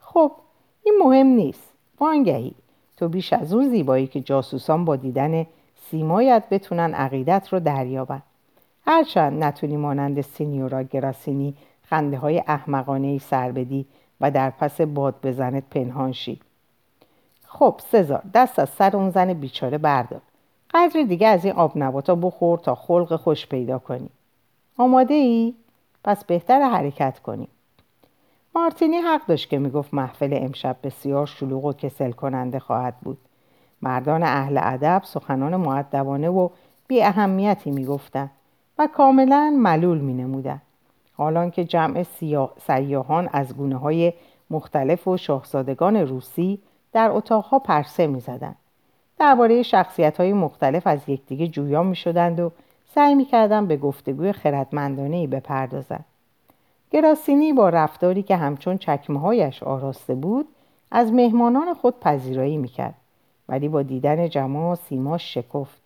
خب 0.00 0.32
این 0.84 0.94
مهم 1.04 1.26
نیست. 1.26 1.72
وانگهی. 2.00 2.54
تو 2.96 3.08
بیش 3.08 3.32
از 3.32 3.54
اون 3.54 3.68
زیبایی 3.68 4.06
که 4.06 4.20
جاسوسان 4.20 4.84
با 4.84 4.96
دیدن 4.96 5.46
سیمایت 5.90 6.44
بتونن 6.50 6.94
عقیدت 6.94 7.48
رو 7.48 7.60
دریابن. 7.60 8.22
هرچند 8.86 9.44
نتونی 9.44 9.76
مانند 9.76 10.20
سینیورا 10.20 10.82
گراسینی 10.82 11.54
خنده 11.84 12.18
های 12.18 12.42
احمقانه 12.46 13.06
ای 13.06 13.18
سر 13.18 13.52
بدی 13.52 13.86
و 14.22 14.30
در 14.30 14.50
پس 14.50 14.80
باد 14.80 15.14
بزنت 15.22 15.64
پنهان 15.70 16.12
شی 16.12 16.40
خب 17.46 17.80
سزار 17.90 18.22
دست 18.34 18.58
از 18.58 18.68
سر 18.68 18.96
اون 18.96 19.10
زن 19.10 19.32
بیچاره 19.32 19.78
بردار. 19.78 20.20
قدر 20.74 21.02
دیگه 21.02 21.26
از 21.28 21.44
این 21.44 21.54
آب 21.54 21.72
نباتا 21.76 22.14
بخور 22.14 22.58
تا 22.58 22.74
خلق 22.74 23.16
خوش 23.16 23.46
پیدا 23.46 23.78
کنی. 23.78 24.08
آماده 24.78 25.14
ای؟ 25.14 25.54
پس 26.04 26.24
بهتر 26.24 26.60
حرکت 26.60 27.18
کنیم 27.18 27.48
مارتینی 28.54 28.96
حق 28.96 29.26
داشت 29.26 29.48
که 29.48 29.58
می‌گفت 29.58 29.94
محفل 29.94 30.38
امشب 30.42 30.76
بسیار 30.82 31.26
شلوغ 31.26 31.64
و 31.64 31.72
کسل 31.72 32.10
کننده 32.10 32.58
خواهد 32.58 32.94
بود. 33.00 33.18
مردان 33.82 34.22
اهل 34.22 34.60
ادب 34.62 35.02
سخنان 35.04 35.56
معدبانه 35.56 36.28
و 36.28 36.48
بی 36.88 37.02
اهمیتی 37.02 37.70
می‌گفتند 37.70 38.30
و 38.78 38.88
کاملا 38.94 39.56
ملول 39.58 39.98
می 39.98 40.14
نمودن. 40.14 40.60
حالان 41.22 41.50
که 41.50 41.64
جمع 41.64 42.04
سیاهان 42.66 43.28
از 43.32 43.56
گونه 43.56 43.76
های 43.76 44.12
مختلف 44.50 45.08
و 45.08 45.16
شاهزادگان 45.16 45.96
روسی 45.96 46.58
در 46.92 47.10
اتاقها 47.10 47.58
پرسه 47.58 48.06
می 48.06 48.20
زدن. 48.20 48.54
درباره 49.18 49.62
شخصیت 49.62 50.20
های 50.20 50.32
مختلف 50.32 50.86
از 50.86 51.08
یکدیگه 51.08 51.46
جویان 51.48 51.86
می 51.86 51.96
شدند 51.96 52.40
و 52.40 52.52
سعی 52.94 53.14
می 53.14 53.24
کردن 53.24 53.66
به 53.66 53.76
گفتگوی 53.76 54.32
خردمندانه 54.32 55.16
ای 55.16 55.26
بپردازند. 55.26 56.04
گراسینی 56.90 57.52
با 57.52 57.68
رفتاری 57.68 58.22
که 58.22 58.36
همچون 58.36 58.78
چکمه 58.78 59.20
هایش 59.20 59.62
آراسته 59.62 60.14
بود 60.14 60.48
از 60.90 61.12
مهمانان 61.12 61.74
خود 61.74 62.00
پذیرایی 62.00 62.56
می 62.56 62.68
کرد. 62.68 62.94
ولی 63.48 63.68
با 63.68 63.82
دیدن 63.82 64.28
جمع 64.28 64.74
سیماش 64.74 65.34
شکفت. 65.34 65.80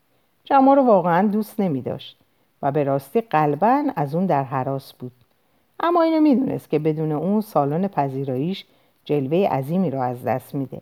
جمع 0.44 0.74
رو 0.74 0.82
واقعا 0.82 1.28
دوست 1.28 1.60
نمی 1.60 1.82
داشت. 1.82 2.18
و 2.62 2.72
به 2.72 2.84
راستی 2.84 3.20
قلبا 3.20 3.84
از 3.96 4.14
اون 4.14 4.26
در 4.26 4.42
حراس 4.42 4.92
بود 4.92 5.12
اما 5.80 6.02
اینو 6.02 6.20
می‌دونست 6.20 6.70
که 6.70 6.78
بدون 6.78 7.12
اون 7.12 7.40
سالن 7.40 7.88
پذیراییش 7.88 8.64
جلوه 9.04 9.48
عظیمی 9.48 9.90
را 9.90 10.04
از 10.04 10.24
دست 10.24 10.54
میده. 10.54 10.80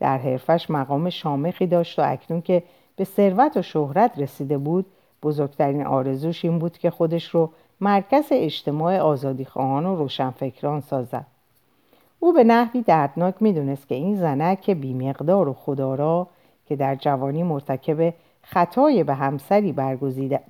در 0.00 0.18
حرفش 0.18 0.70
مقام 0.70 1.10
شامخی 1.10 1.66
داشت 1.66 1.98
و 1.98 2.02
اکنون 2.04 2.42
که 2.42 2.62
به 2.96 3.04
ثروت 3.04 3.56
و 3.56 3.62
شهرت 3.62 4.18
رسیده 4.18 4.58
بود 4.58 4.86
بزرگترین 5.22 5.86
آرزوش 5.86 6.44
این 6.44 6.58
بود 6.58 6.78
که 6.78 6.90
خودش 6.90 7.28
رو 7.28 7.50
مرکز 7.80 8.24
اجتماع 8.30 8.98
آزادیخواهان 8.98 9.86
و 9.86 9.96
روشنفکران 9.96 10.80
سازد. 10.80 11.26
او 12.20 12.32
به 12.32 12.44
نحوی 12.44 12.82
دردناک 12.82 13.34
می‌دونست 13.40 13.88
که 13.88 13.94
این 13.94 14.16
زنک 14.16 14.70
بیمقدار 14.70 15.48
و 15.48 15.52
خدارا 15.52 16.26
که 16.68 16.76
در 16.76 16.94
جوانی 16.94 17.42
مرتکب 17.42 18.14
خطای 18.42 19.04
به 19.04 19.14
همسری 19.14 19.74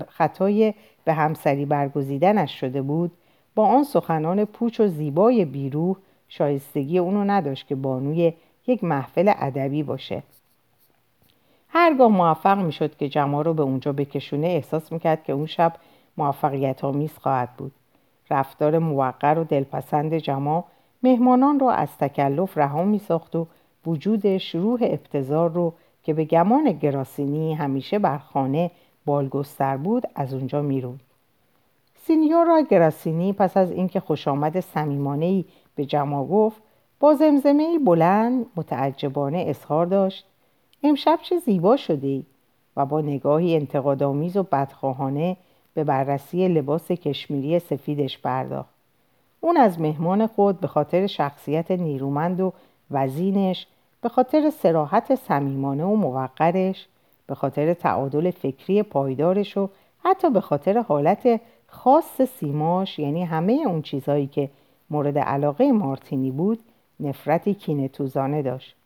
خطای 0.09 0.75
به 1.05 1.13
همسری 1.13 1.65
برگزیدنش 1.65 2.61
شده 2.61 2.83
بود 2.83 3.11
با 3.55 3.67
آن 3.67 3.85
سخنان 3.85 4.45
پوچ 4.45 4.81
و 4.81 4.87
زیبای 4.87 5.45
بیروح 5.45 5.97
شایستگی 6.29 6.99
اونو 6.99 7.25
نداشت 7.25 7.67
که 7.67 7.75
بانوی 7.75 8.33
یک 8.67 8.85
محفل 8.85 9.33
ادبی 9.37 9.83
باشه. 9.83 10.23
هرگاه 11.69 12.09
موفق 12.09 12.59
می‌شد 12.59 12.97
که 12.97 13.09
جمع 13.09 13.43
رو 13.43 13.55
به 13.55 13.63
اونجا 13.63 13.93
بکشونه 13.93 14.47
احساس 14.47 14.93
می‌کرد 14.93 15.25
که 15.25 15.33
اون 15.33 15.47
شب 15.47 15.73
موفقیت 16.17 16.85
آمیز 16.85 17.19
خواهد 17.19 17.57
بود. 17.57 17.73
رفتار 18.31 18.79
موقر 18.79 19.39
و 19.39 19.45
دلپسند 19.45 20.15
جمع 20.15 20.65
مهمانان 21.03 21.61
را 21.61 21.71
از 21.71 21.99
تکلف 21.99 22.59
رها 22.59 22.85
میساخت 22.85 23.37
و 23.37 23.47
وجودش 23.87 24.55
روح 24.55 24.81
ابتزار 24.83 25.51
رو 25.51 25.75
که 26.03 26.15
به 26.15 26.25
گمان 26.25 26.73
گراسینی 26.73 27.55
همیشه 27.55 27.99
بر 27.99 28.19
خانه 28.19 28.71
بالگستر 29.07 29.77
بود 29.77 30.03
از 30.15 30.35
اونجا 30.35 30.63
می‌رود 30.63 31.01
سینیورا 32.07 32.61
گراسینی 32.61 33.33
پس 33.33 33.57
از 33.57 33.71
اینکه 33.71 34.01
خوش 34.01 34.29
آمد 34.29 34.61
صمیمانهای 34.61 35.45
به 35.75 35.85
جمع 35.85 36.27
گفت 36.27 36.63
با 37.01 37.15
زمزمه 37.15 37.79
بلند 37.79 38.47
متعجبانه 38.57 39.45
اظهار 39.49 39.87
داشت. 39.87 40.27
امشب 40.83 41.19
چه 41.23 41.39
زیبا 41.39 41.77
شده 41.77 42.07
ای 42.07 42.25
و 42.77 42.87
با 42.87 43.01
نگاهی 43.01 43.57
انتقادآمیز 43.57 44.37
و 44.37 44.43
بدخواهانه 44.43 45.37
به 45.75 45.85
بررسی 45.85 46.49
لباس 46.49 46.93
کشمیری 46.93 47.59
سفیدش 47.59 48.19
پرداخت. 48.19 48.75
اون 49.41 49.57
از 49.57 49.81
مهمان 49.81 50.27
خود 50.27 50.61
به 50.61 50.67
خاطر 50.67 51.07
شخصیت 51.07 51.71
نیرومند 51.71 52.41
و 52.41 52.53
وزینش 52.91 53.67
به 54.01 54.09
خاطر 54.09 54.51
سراحت 54.51 55.15
صمیمانه 55.15 55.85
و 55.85 55.97
موقرش 55.97 56.87
به 57.27 57.35
خاطر 57.35 57.75
تعادل 57.75 58.31
فکری 58.31 58.83
پایدارش 58.83 59.57
و 59.57 59.69
حتی 60.05 60.31
به 60.31 60.41
خاطر 60.41 60.79
حالت 60.79 61.41
خاص 61.73 62.23
سیماش 62.23 62.99
یعنی 62.99 63.25
همه 63.25 63.53
اون 63.67 63.83
چیزهایی 63.83 64.27
که 64.27 64.51
مورد 64.91 65.19
علاقه 65.19 65.73
مارتینی 65.73 66.31
بود 66.31 66.59
نفرتی 67.01 67.55
کینه 67.55 67.89
توزانه 67.89 68.43
داشت. 68.43 68.77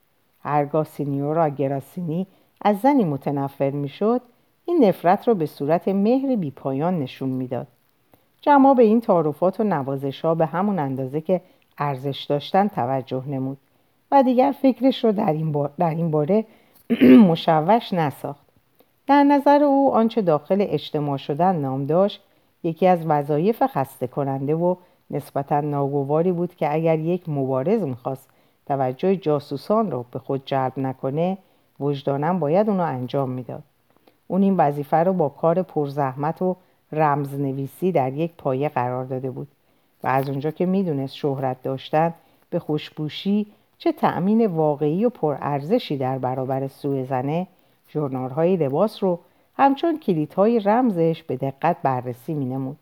هرگاه 0.43 0.85
سینیورا 0.85 1.49
گراسینی 1.49 2.27
از 2.61 2.81
زنی 2.81 3.05
متنفر 3.05 3.71
می‌شد 3.71 4.21
این 4.65 4.85
نفرت 4.85 5.29
را 5.29 5.35
به 5.35 5.47
صورت 5.47 5.89
مهر 5.89 6.37
بیپایان 6.37 6.99
نشون 7.01 7.29
می‌داد. 7.29 7.67
جمع 8.41 8.75
به 8.75 8.83
این 8.83 9.01
تعارفات 9.01 9.61
و 9.61 9.65
نوازش 9.65 10.21
ها 10.21 10.35
به 10.35 10.47
همون 10.47 10.79
اندازه 10.79 11.21
که 11.21 11.41
ارزش 11.79 12.27
داشتن 12.29 12.69
توجه 12.69 13.29
نمود 13.29 13.59
و 14.13 14.23
دیگر 14.23 14.55
فکرش 14.63 15.05
را 15.05 15.13
در 15.13 15.33
این, 15.33 15.69
در 15.79 15.91
این 15.91 16.11
باره 16.11 16.45
مشوش 17.31 17.93
نساخت. 17.93 18.47
در 19.07 19.25
نظر 19.25 19.63
او 19.63 19.95
آنچه 19.95 20.23
داخل 20.23 20.67
اجتماع 20.69 21.17
شدن 21.17 21.57
نام 21.57 21.87
داشت 21.87 22.23
یکی 22.63 22.87
از 22.87 23.07
وظایف 23.07 23.63
خسته 23.67 24.07
کننده 24.07 24.55
و 24.55 24.75
نسبتا 25.11 25.61
ناگواری 25.61 26.33
بود 26.33 26.55
که 26.55 26.75
اگر 26.75 26.99
یک 26.99 27.29
مبارز 27.29 27.83
می‌خواست 27.83 28.29
توجه 28.67 29.17
جاسوسان 29.17 29.91
را 29.91 30.05
به 30.11 30.19
خود 30.19 30.43
جلب 30.45 30.73
نکنه 30.77 31.39
وجدانم 31.81 32.39
باید 32.39 32.69
اونو 32.69 32.83
انجام 32.83 33.31
می‌داد. 33.31 33.63
اون 34.29 34.43
این 34.43 34.57
وظیفه 34.57 34.97
رو 34.97 35.13
با 35.13 35.29
کار 35.29 35.63
پرزحمت 35.63 36.43
و 36.43 36.57
رمزنویسی 36.93 37.93
در 37.93 38.13
یک 38.13 38.33
پایه 38.39 38.69
قرار 38.69 39.05
داده 39.05 39.31
بود 39.31 39.49
و 40.05 40.07
از 40.07 40.29
اونجا 40.29 40.51
که 40.51 40.67
می‌دونست 40.67 41.15
شهرت 41.15 41.63
داشتن 41.63 42.15
به 42.51 42.59
خوشبوشی 42.59 43.47
چه 43.79 43.93
تأمین 43.93 44.47
واقعی 44.47 45.05
و 45.05 45.09
پرارزشی 45.09 45.97
در 45.97 46.19
برابر 46.19 46.69
سوء 46.69 47.05
زنه 47.05 47.47
ژورنال‌های 47.93 48.57
لباس 48.57 49.03
رو 49.03 49.19
همچون 49.57 49.99
کلیدهای 49.99 50.61
رمزش 50.61 51.23
به 51.23 51.37
دقت 51.37 51.77
بررسی 51.83 52.35
مینمود. 52.35 52.77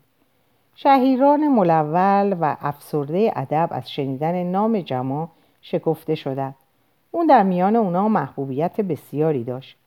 شهیران 0.75 1.47
ملول 1.47 2.37
و 2.41 2.55
افسرده 2.61 3.31
ادب 3.35 3.69
از 3.71 3.91
شنیدن 3.91 4.43
نام 4.43 4.81
جما 4.81 5.31
شکفته 5.61 6.15
شدند. 6.15 6.55
اون 7.11 7.27
در 7.27 7.43
میان 7.43 7.75
اونا 7.75 8.07
محبوبیت 8.07 8.81
بسیاری 8.81 9.43
داشت. 9.43 9.77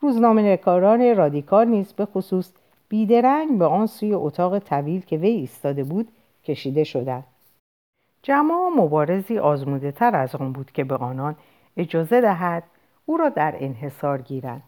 روزنامه 0.00 0.52
نگاران 0.52 1.16
رادیکال 1.16 1.68
نیز 1.68 1.92
به 1.92 2.06
خصوص 2.06 2.52
بیدرنگ 2.88 3.58
به 3.58 3.66
آن 3.66 3.86
سوی 3.86 4.14
اتاق 4.14 4.58
طویل 4.58 5.00
که 5.00 5.16
وی 5.16 5.28
ایستاده 5.28 5.84
بود 5.84 6.08
کشیده 6.44 6.84
شدند. 6.84 7.24
جما 8.22 8.68
مبارزی 8.76 9.38
آزموده 9.38 9.92
تر 9.92 10.16
از 10.16 10.34
آن 10.34 10.52
بود 10.52 10.72
که 10.72 10.84
به 10.84 10.96
آنان 10.96 11.36
اجازه 11.76 12.20
دهد 12.20 12.62
او 13.06 13.16
را 13.16 13.28
در 13.28 13.54
انحصار 13.58 14.22
گیرند. 14.22 14.62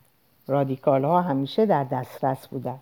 رادیکال 0.49 1.05
ها 1.05 1.21
همیشه 1.21 1.67
در 1.67 1.85
دسترس 1.85 2.49
بودند 2.49 2.81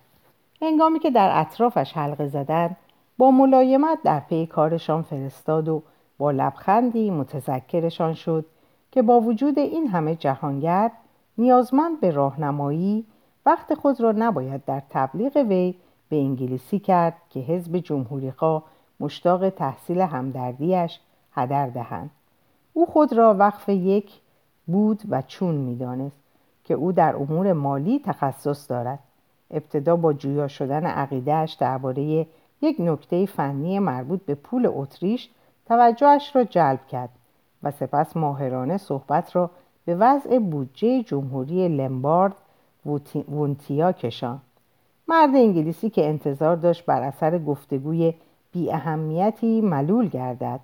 هنگامی 0.63 0.99
که 0.99 1.11
در 1.11 1.31
اطرافش 1.41 1.93
حلقه 1.93 2.27
زدند 2.27 2.77
با 3.19 3.31
ملایمت 3.31 3.99
در 4.05 4.21
پی 4.21 4.47
کارشان 4.47 5.03
فرستاد 5.03 5.69
و 5.69 5.83
با 6.19 6.31
لبخندی 6.31 7.11
متذکرشان 7.11 8.15
شد 8.15 8.47
که 8.91 9.03
با 9.03 9.21
وجود 9.21 9.59
این 9.59 9.87
همه 9.87 10.17
جهانگرد 10.17 10.93
نیازمند 11.39 12.01
به 12.01 12.11
راهنمایی 12.11 13.07
وقت 13.47 13.75
خود 13.75 14.01
را 14.01 14.13
نباید 14.13 14.65
در 14.65 14.83
تبلیغ 14.91 15.37
وی 15.37 15.75
به 16.09 16.17
انگلیسی 16.17 16.79
کرد 16.79 17.15
که 17.31 17.41
حزب 17.41 17.79
جمهوریخواه 17.79 18.63
مشتاق 19.01 19.49
تحصیل 19.49 20.01
همدردیش 20.01 21.01
هدر 21.33 21.67
دهند. 21.67 22.11
او 22.73 22.87
خود 22.87 23.13
را 23.13 23.35
وقف 23.35 23.69
یک 23.69 24.21
بود 24.67 25.03
و 25.09 25.23
چون 25.23 25.55
می‌دانست. 25.55 26.24
که 26.65 26.75
او 26.75 26.93
در 26.93 27.17
امور 27.17 27.53
مالی 27.53 27.99
تخصص 28.05 28.71
دارد. 28.71 28.99
ابتدا 29.51 29.97
با 29.97 30.13
جویا 30.13 30.49
شدن 30.49 30.87
عقیدهش 30.87 31.53
درباره 31.53 32.27
یک 32.63 32.77
نکته 32.79 33.27
فنی 33.27 33.79
مربوط 33.79 34.21
به 34.21 34.35
پول 34.35 34.71
اتریش 34.75 35.31
توجهش 35.67 36.37
را 36.37 36.45
جلب 36.45 36.87
کرد 36.87 37.09
و 37.63 37.71
سپس 37.71 38.17
ماهرانه 38.17 38.77
صحبت 38.77 39.37
را 39.37 39.51
به 39.85 39.95
وضع 39.95 40.39
بودجه 40.39 41.03
جمهوری 41.03 41.69
لمبارد 41.69 42.35
وونتیا 43.29 43.93
کشان 43.93 44.41
مرد 45.09 45.35
انگلیسی 45.35 45.91
که 45.91 46.09
انتظار 46.09 46.57
داشت 46.57 46.87
بر 46.87 47.03
اثر 47.03 47.39
گفتگوی 47.39 48.15
بی 48.53 48.73
اهمیتی 48.73 49.61
ملول 49.61 50.09
گردد. 50.09 50.61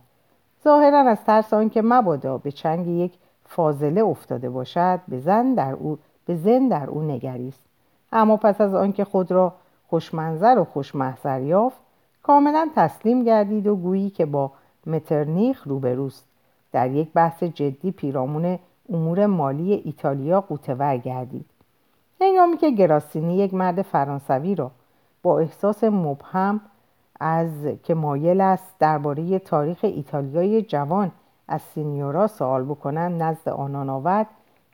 ظاهرا 0.65 1.01
از 1.01 1.25
ترس 1.25 1.55
آنکه 1.55 1.83
مبادا 1.83 2.39
به 2.39 2.53
چنگ 2.53 2.87
یک 2.87 3.13
فاضله 3.51 4.03
افتاده 4.03 4.51
باشد 4.51 5.01
به 5.09 5.19
زن 5.19 5.55
در 5.55 5.73
او 5.73 5.99
به 6.27 6.37
زن 6.37 6.69
در 6.69 6.91
او 6.91 7.03
نگریست. 7.03 7.61
اما 8.13 8.37
پس 8.37 8.61
از 8.61 8.75
آنکه 8.75 9.05
خود 9.05 9.33
را 9.33 9.53
خوشمنظر 9.89 10.59
و 10.59 10.65
خوشمحضر 10.65 11.41
یافت 11.41 11.79
کاملا 12.23 12.69
تسلیم 12.77 13.25
گردید 13.25 13.67
و 13.67 13.77
گویی 13.77 14.11
که 14.11 14.27
با 14.27 14.53
مترنیخ 14.87 15.67
روبروست. 15.67 16.25
در 16.73 16.91
یک 16.91 17.13
بحث 17.13 17.43
جدی 17.43 17.91
پیرامون 17.91 18.59
امور 18.89 19.27
مالی 19.27 19.73
ایتالیا 19.73 20.41
قوتور 20.41 20.97
گردید. 20.97 21.47
هنگامی 22.21 22.57
که 22.57 22.71
گراسینی 22.71 23.37
یک 23.37 23.55
مرد 23.55 23.83
فرانسوی 23.83 24.55
را 24.55 24.71
با 25.23 25.39
احساس 25.39 25.85
مبهم 25.85 26.61
از 27.21 27.51
که 27.83 27.95
مایل 27.95 28.41
است 28.41 28.75
درباره 28.79 29.39
تاریخ 29.39 29.79
ایتالیای 29.83 30.63
جوان 30.63 31.13
از 31.51 31.63
سینیورا 31.63 32.27
سوال 32.27 32.65
بکنند 32.65 33.23
نزد 33.23 33.49
آنان 33.49 33.91
آورد 33.91 34.27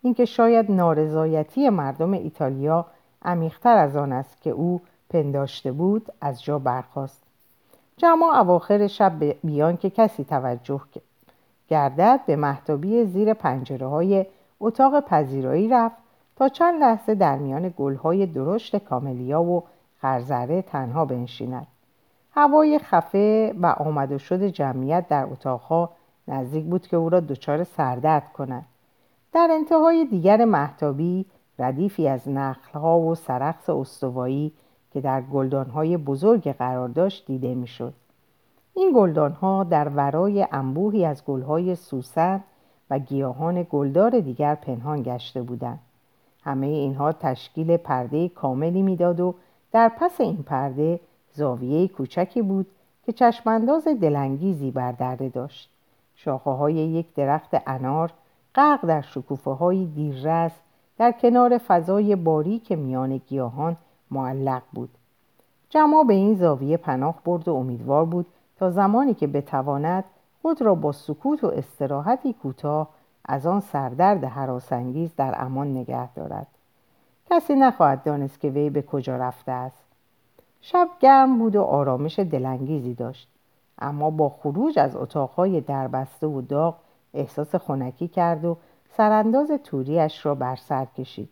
اینکه 0.03 0.25
شاید 0.25 0.71
نارضایتی 0.71 1.71
مردم 1.71 2.13
ایتالیا 2.13 2.87
عمیقتر 3.23 3.77
از 3.79 3.97
آن 3.97 4.13
است 4.13 4.43
که 4.43 4.51
او 4.51 4.81
پنداشته 5.11 5.73
بود 5.73 6.13
از 6.21 6.43
جا 6.43 6.59
برخاست. 6.59 7.23
جمع 7.97 8.25
اواخر 8.25 8.87
شب 8.87 9.25
بیان 9.45 9.77
که 9.77 9.91
کسی 9.91 10.25
توجه 10.25 10.81
گردد 11.69 12.21
به 12.27 12.37
محتابی 12.37 13.05
زیر 13.05 13.35
پنجره 13.35 13.87
های 13.87 14.27
اتاق 14.61 15.01
پذیرایی 15.01 15.69
رفت 15.69 15.97
تا 16.37 16.49
چند 16.49 16.81
لحظه 16.81 17.15
در 17.15 17.37
میان 17.39 17.75
گلهای 17.77 18.27
درشت 18.27 18.77
کاملیا 18.77 19.43
و 19.43 19.63
خرزره 20.01 20.63
تنها 20.63 21.05
بنشیند. 21.05 21.67
هوای 22.35 22.79
خفه 22.79 23.55
و 23.63 23.67
آمد 23.67 24.13
و 24.13 24.19
شد 24.19 24.47
جمعیت 24.47 25.09
در 25.09 25.25
اتاقها 25.25 25.91
نزدیک 26.29 26.65
بود 26.65 26.87
که 26.87 26.97
او 26.97 27.09
را 27.09 27.21
دچار 27.21 27.65
سردرد 27.65 28.33
کند 28.33 28.65
در 29.33 29.49
انتهای 29.51 30.05
دیگر 30.05 30.45
محتابی 30.45 31.27
ردیفی 31.59 32.09
از 32.09 32.29
نخلها 32.29 33.01
و 33.01 33.15
سرخص 33.15 33.71
استوایی 33.71 34.53
که 34.93 35.01
در 35.01 35.21
گلدانهای 35.21 35.97
بزرگ 35.97 36.53
قرار 36.53 36.89
داشت 36.89 37.27
دیده 37.27 37.55
می‌شد. 37.55 37.95
این 38.75 38.93
گلدانها 38.97 39.65
در 39.65 39.89
ورای 39.89 40.47
انبوهی 40.53 41.05
از 41.05 41.25
گلهای 41.25 41.75
سوسن 41.75 42.45
و 42.91 42.99
گیاهان 42.99 43.67
گلدار 43.71 44.21
دیگر 44.21 44.55
پنهان 44.55 45.03
گشته 45.03 45.43
بودند. 45.43 45.79
همه 46.43 46.67
اینها 46.67 47.13
تشکیل 47.13 47.77
پرده 47.77 48.29
کاملی 48.29 48.83
می‌داد 48.83 49.21
و 49.21 49.35
در 49.73 49.93
پس 50.01 50.21
این 50.21 50.43
پرده 50.43 51.01
زاویه 51.33 51.89
کوچکی 51.89 52.43
بود 52.43 52.67
که 53.07 53.13
چشمانداز 53.13 53.89
دلانگیزی 53.89 54.71
بر 54.71 54.93
داشت. 55.29 55.76
شاخه 56.17 56.51
های 56.51 56.75
یک 56.75 57.15
درخت 57.15 57.51
انار 57.67 58.13
غرق 58.55 58.87
در 58.87 59.01
شکوفه 59.01 59.51
های 59.51 59.87
دیررس 59.87 60.53
در 60.99 61.13
کنار 61.13 61.59
فضای 61.59 62.17
باریک 62.17 62.73
میان 62.73 63.17
گیاهان 63.17 63.77
معلق 64.11 64.63
بود. 64.73 64.91
جمع 65.69 66.05
به 66.05 66.15
این 66.15 66.35
زاویه 66.35 66.77
پناه 66.77 67.15
برد 67.25 67.49
و 67.49 67.55
امیدوار 67.55 68.05
بود 68.05 68.27
تا 68.59 68.71
زمانی 68.71 69.15
که 69.15 69.27
بتواند 69.27 70.05
خود 70.43 70.63
را 70.63 70.75
با 70.75 70.93
سکوت 70.93 71.45
و 71.45 71.47
استراحتی 71.47 72.33
کوتاه 72.33 72.89
از 73.25 73.47
آن 73.47 73.61
سردرد 73.61 74.25
حراسانگیز 74.25 75.17
در 75.17 75.35
امان 75.39 75.77
نگه 75.77 76.13
دارد. 76.13 76.47
کسی 77.31 77.55
نخواهد 77.55 78.03
دانست 78.03 78.41
که 78.41 78.49
وی 78.49 78.71
به 78.71 78.83
کجا 78.83 79.17
رفته 79.17 79.53
است. 79.53 79.85
شب 80.61 80.89
گرم 81.01 81.39
بود 81.39 81.57
و 81.57 81.63
آرامش 81.63 82.19
دلانگیزی 82.19 82.95
داشت. 82.95 83.29
اما 83.79 84.11
با 84.11 84.29
خروج 84.29 84.79
از 84.79 84.97
اتاقهای 84.97 85.61
دربسته 85.61 86.27
و 86.27 86.41
داغ 86.41 86.75
احساس 87.15 87.55
خنکی 87.55 88.09
کرد 88.09 88.45
و 88.45 88.57
سرانداز 88.97 89.51
توریش 89.65 90.27
را 90.27 90.35
بر 90.35 90.57
سر 90.57 90.85
کشید. 90.85 91.29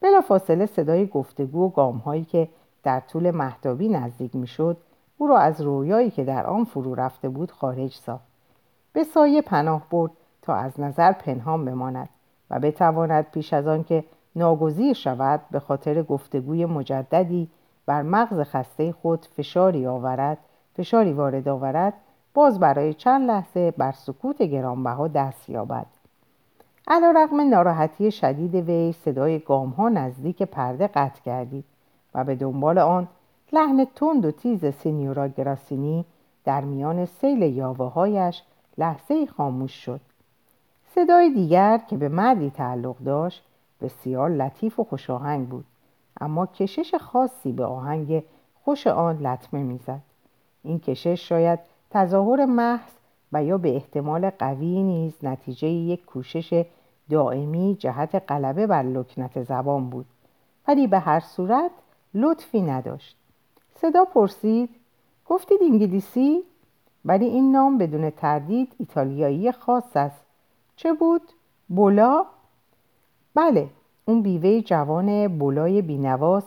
بلا 0.00 0.20
فاصله 0.20 0.66
صدای 0.66 1.06
گفتگو 1.06 1.66
و 1.66 1.68
گامهایی 1.68 2.24
که 2.24 2.48
در 2.82 3.00
طول 3.00 3.30
محتابی 3.30 3.88
نزدیک 3.88 4.34
می‌شد 4.36 4.76
او 5.18 5.26
را 5.26 5.38
از 5.38 5.60
رویایی 5.60 6.10
که 6.10 6.24
در 6.24 6.46
آن 6.46 6.64
فرو 6.64 6.94
رفته 6.94 7.28
بود 7.28 7.52
خارج 7.52 7.94
ساخت. 7.94 8.24
به 8.92 9.04
سایه 9.04 9.42
پناه 9.42 9.82
برد 9.90 10.10
تا 10.42 10.54
از 10.54 10.80
نظر 10.80 11.12
پنهان 11.12 11.64
بماند 11.64 12.08
و 12.50 12.60
بتواند 12.60 13.30
پیش 13.30 13.52
از 13.52 13.66
آن 13.66 13.84
که 13.84 14.04
ناگزیر 14.36 14.92
شود 14.92 15.40
به 15.50 15.60
خاطر 15.60 16.02
گفتگوی 16.02 16.66
مجددی 16.66 17.48
بر 17.86 18.02
مغز 18.02 18.40
خسته 18.40 18.92
خود 18.92 19.26
فشاری 19.36 19.86
آورد 19.86 20.38
فشاری 20.76 21.12
وارد 21.12 21.48
آورد 21.48 21.94
باز 22.34 22.60
برای 22.60 22.94
چند 22.94 23.30
لحظه 23.30 23.70
بر 23.70 23.92
سکوت 23.92 24.42
گرانبها 24.42 25.08
دست 25.08 25.48
یابد. 25.48 25.86
علا 26.88 27.10
رقم 27.16 27.40
ناراحتی 27.40 28.10
شدید 28.10 28.54
وی 28.54 28.92
صدای 28.92 29.38
گام 29.38 29.70
ها 29.70 29.88
نزدیک 29.88 30.42
پرده 30.42 30.86
قطع 30.86 31.22
کردید 31.22 31.64
و 32.14 32.24
به 32.24 32.34
دنبال 32.34 32.78
آن 32.78 33.08
لحن 33.52 33.84
تند 33.84 34.24
و 34.24 34.30
تیز 34.30 34.66
سینیورا 34.66 35.28
گراسینی 35.28 36.04
در 36.44 36.60
میان 36.60 37.06
سیل 37.06 37.42
یاوه 37.42 37.92
هایش 37.92 38.42
لحظه 38.78 39.26
خاموش 39.26 39.84
شد. 39.84 40.00
صدای 40.94 41.30
دیگر 41.30 41.78
که 41.78 41.96
به 41.96 42.08
مردی 42.08 42.50
تعلق 42.50 42.98
داشت 42.98 43.44
بسیار 43.80 44.30
لطیف 44.30 44.80
و 44.80 44.84
خوشاهنگ 44.84 45.48
بود 45.48 45.64
اما 46.20 46.46
کشش 46.46 46.94
خاصی 46.94 47.52
به 47.52 47.64
آهنگ 47.64 48.24
خوش 48.64 48.86
آن 48.86 49.18
لطمه 49.18 49.62
می‌زد. 49.62 50.00
این 50.64 50.78
کشش 50.78 51.28
شاید 51.28 51.58
تظاهر 51.90 52.44
محض 52.44 52.90
و 53.32 53.44
یا 53.44 53.58
به 53.58 53.74
احتمال 53.74 54.30
قوی 54.30 54.82
نیز 54.82 55.14
نتیجه 55.22 55.68
یک 55.68 56.04
کوشش 56.04 56.64
دائمی 57.10 57.76
جهت 57.78 58.22
غلبه 58.28 58.66
بر 58.66 58.82
لکنت 58.82 59.42
زبان 59.42 59.90
بود. 59.90 60.06
ولی 60.68 60.86
به 60.86 60.98
هر 60.98 61.20
صورت 61.20 61.70
لطفی 62.14 62.62
نداشت. 62.62 63.16
صدا 63.74 64.04
پرسید 64.04 64.70
گفتید 65.26 65.58
انگلیسی؟ 65.62 66.42
ولی 67.04 67.24
این 67.24 67.52
نام 67.52 67.78
بدون 67.78 68.10
تردید 68.10 68.74
ایتالیایی 68.78 69.52
خاص 69.52 69.96
است. 69.96 70.24
چه 70.76 70.92
بود؟ 70.92 71.22
بولا؟ 71.68 72.26
بله 73.34 73.68
اون 74.04 74.22
بیوه 74.22 74.60
جوان 74.60 75.38
بولای 75.38 75.82
بینواس 75.82 76.44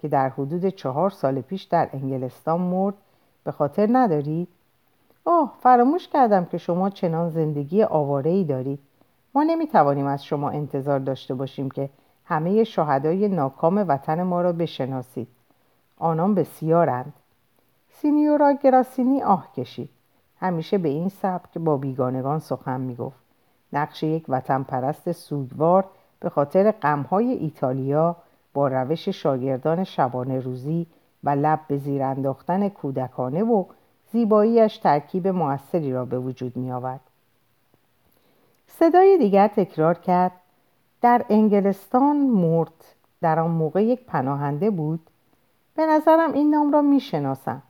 که 0.00 0.08
در 0.08 0.28
حدود 0.28 0.68
چهار 0.68 1.10
سال 1.10 1.40
پیش 1.40 1.62
در 1.62 1.88
انگلستان 1.92 2.60
مرد 2.60 2.94
به 3.44 3.52
خاطر 3.52 3.88
ندارید 3.92 4.48
آه 5.24 5.54
فراموش 5.60 6.08
کردم 6.08 6.44
که 6.44 6.58
شما 6.58 6.90
چنان 6.90 7.30
زندگی 7.30 7.82
آواره 7.82 8.30
ای 8.30 8.44
دارید. 8.44 8.78
ما 9.34 9.42
نمی‌توانیم 9.42 10.06
از 10.06 10.24
شما 10.24 10.50
انتظار 10.50 10.98
داشته 10.98 11.34
باشیم 11.34 11.70
که 11.70 11.90
همه 12.24 12.64
شهدای 12.64 13.28
ناکام 13.28 13.84
وطن 13.88 14.22
ما 14.22 14.42
را 14.42 14.52
بشناسید. 14.52 15.28
آنان 15.98 16.34
بسیارند. 16.34 17.12
سینیورا 17.90 18.52
گراسینی 18.52 19.22
آه 19.22 19.52
کشید. 19.52 19.90
همیشه 20.40 20.78
به 20.78 20.88
این 20.88 21.08
سبک 21.08 21.58
با 21.58 21.76
بیگانگان 21.76 22.38
سخن 22.38 22.80
می‌گفت. 22.80 23.18
نقش 23.72 24.02
یک 24.02 24.24
وطن 24.28 24.62
پرست 24.62 25.12
سوگوار 25.12 25.84
به 26.20 26.28
خاطر 26.28 26.70
غمهای 26.70 27.32
ایتالیا 27.32 28.16
با 28.54 28.68
روش 28.68 29.08
شاگردان 29.08 29.84
شبانه 29.84 30.40
روزی 30.40 30.86
و 31.24 31.30
لب 31.30 31.60
به 31.68 31.76
زیر 31.76 32.02
انداختن 32.02 32.68
کودکانه 32.68 33.42
و 33.42 33.64
زیباییش 34.12 34.78
ترکیب 34.78 35.28
موثری 35.28 35.92
را 35.92 36.04
به 36.04 36.18
وجود 36.18 36.56
می 36.56 36.72
آورد. 36.72 37.00
صدای 38.66 39.18
دیگر 39.18 39.48
تکرار 39.48 39.94
کرد 39.94 40.32
در 41.00 41.24
انگلستان 41.28 42.16
مرد 42.16 42.84
در 43.20 43.38
آن 43.38 43.50
موقع 43.50 43.84
یک 43.84 44.04
پناهنده 44.06 44.70
بود. 44.70 45.00
به 45.74 45.86
نظرم 45.86 46.32
این 46.32 46.50
نام 46.50 46.72
را 46.72 46.82
می 46.82 47.00
شناسم 47.00 47.62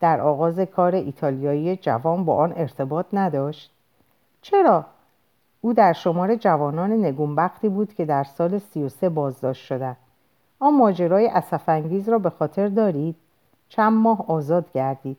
در 0.00 0.20
آغاز 0.20 0.60
کار 0.60 0.94
ایتالیایی 0.94 1.76
جوان 1.76 2.24
با 2.24 2.36
آن 2.36 2.52
ارتباط 2.56 3.06
نداشت. 3.12 3.72
چرا؟ 4.42 4.84
او 5.60 5.72
در 5.72 5.92
شمار 5.92 6.34
جوانان 6.34 6.92
نگونبختی 6.92 7.68
بود 7.68 7.94
که 7.94 8.04
در 8.04 8.24
سال 8.24 8.58
33 8.58 9.08
بازداشت 9.08 9.66
شدند. 9.66 9.96
آن 10.60 10.74
ماجرای 10.76 11.28
اسفنگیز 11.28 12.08
را 12.08 12.18
به 12.18 12.30
خاطر 12.30 12.68
دارید. 12.68 13.16
چند 13.68 13.92
ماه 13.92 14.24
آزاد 14.28 14.72
گردید. 14.72 15.16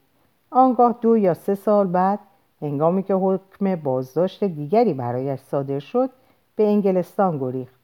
آنگاه 0.51 0.95
دو 1.01 1.17
یا 1.17 1.33
سه 1.33 1.55
سال 1.55 1.87
بعد 1.87 2.19
هنگامی 2.61 3.03
که 3.03 3.13
حکم 3.13 3.75
بازداشت 3.75 4.43
دیگری 4.43 4.93
برایش 4.93 5.39
صادر 5.39 5.79
شد 5.79 6.09
به 6.55 6.67
انگلستان 6.67 7.37
گریخت. 7.37 7.75